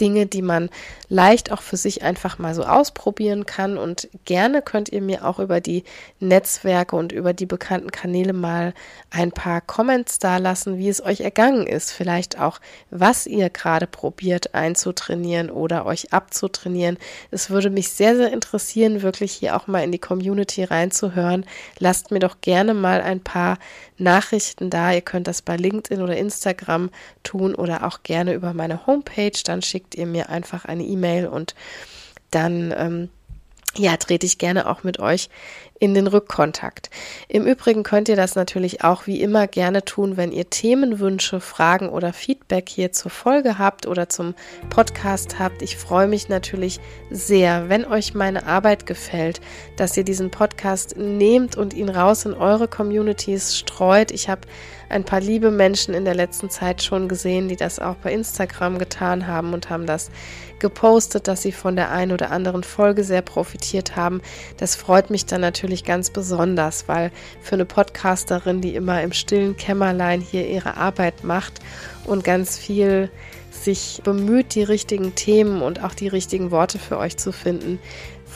[0.00, 0.68] Dinge, die man
[1.08, 3.78] leicht auch für sich einfach mal so ausprobieren kann.
[3.78, 5.84] Und gerne könnt ihr mir auch über die
[6.20, 8.74] Netzwerke und über die bekannten Kanäle mal
[9.10, 11.92] ein paar Comments da lassen, wie es euch ergangen ist.
[11.92, 16.98] Vielleicht auch, was ihr gerade probiert einzutrainieren oder euch abzutrainieren.
[17.30, 21.46] Es würde mich sehr, sehr interessieren, wirklich hier auch mal in die Community reinzuhören.
[21.78, 23.58] Lasst mir doch gerne mal ein paar
[23.98, 24.92] Nachrichten da.
[24.92, 26.90] Ihr könnt das bei LinkedIn oder Instagram
[27.22, 29.32] tun oder auch gerne über meine Homepage.
[29.44, 31.54] Dann schickt ihr mir einfach eine E-Mail und
[32.30, 33.08] dann ähm,
[33.76, 35.28] ja, trete ich gerne auch mit euch
[35.78, 36.90] in den Rückkontakt.
[37.28, 41.88] Im Übrigen könnt ihr das natürlich auch wie immer gerne tun, wenn ihr Themenwünsche, Fragen
[41.88, 44.34] oder Feedback hier zur Folge habt oder zum
[44.70, 45.62] Podcast habt.
[45.62, 49.40] Ich freue mich natürlich sehr, wenn euch meine Arbeit gefällt,
[49.76, 54.10] dass ihr diesen Podcast nehmt und ihn raus in eure Communities streut.
[54.10, 54.42] Ich habe
[54.88, 58.78] ein paar liebe Menschen in der letzten Zeit schon gesehen, die das auch bei Instagram
[58.78, 60.10] getan haben und haben das
[60.58, 64.22] gepostet, dass sie von der einen oder anderen Folge sehr profitiert haben.
[64.56, 67.10] Das freut mich dann natürlich ganz besonders, weil
[67.40, 71.60] für eine Podcasterin, die immer im stillen Kämmerlein hier ihre Arbeit macht
[72.04, 73.10] und ganz viel
[73.50, 77.78] sich bemüht, die richtigen Themen und auch die richtigen Worte für euch zu finden,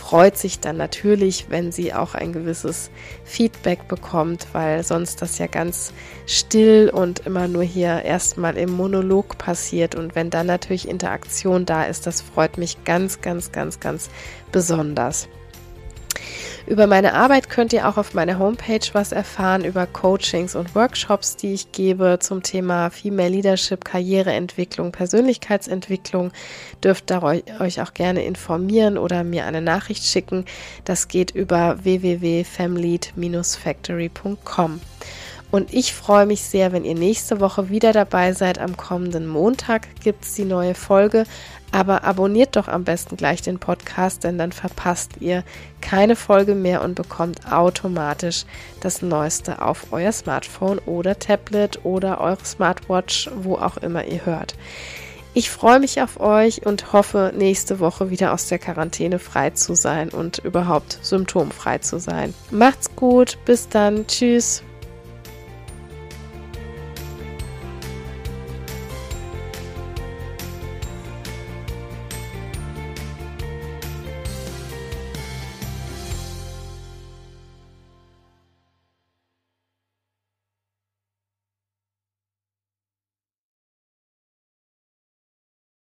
[0.00, 2.90] freut sich dann natürlich, wenn sie auch ein gewisses
[3.24, 5.92] Feedback bekommt, weil sonst das ja ganz
[6.26, 9.94] still und immer nur hier erstmal im Monolog passiert.
[9.94, 14.10] Und wenn dann natürlich Interaktion da ist, das freut mich ganz, ganz, ganz, ganz
[14.52, 15.28] besonders.
[16.70, 21.34] Über meine Arbeit könnt ihr auch auf meiner Homepage was erfahren, über Coachings und Workshops,
[21.34, 26.30] die ich gebe zum Thema Female Leadership, Karriereentwicklung, Persönlichkeitsentwicklung.
[26.84, 30.44] Dürft ihr euch auch gerne informieren oder mir eine Nachricht schicken.
[30.84, 34.80] Das geht über www.femlead-factory.com.
[35.50, 38.60] Und ich freue mich sehr, wenn ihr nächste Woche wieder dabei seid.
[38.60, 41.24] Am kommenden Montag gibt es die neue Folge.
[41.72, 45.44] Aber abonniert doch am besten gleich den Podcast, denn dann verpasst ihr
[45.80, 48.44] keine Folge mehr und bekommt automatisch
[48.80, 54.56] das Neueste auf euer Smartphone oder Tablet oder eure Smartwatch, wo auch immer ihr hört.
[55.32, 59.76] Ich freue mich auf euch und hoffe, nächste Woche wieder aus der Quarantäne frei zu
[59.76, 62.34] sein und überhaupt symptomfrei zu sein.
[62.50, 64.64] Macht's gut, bis dann, tschüss.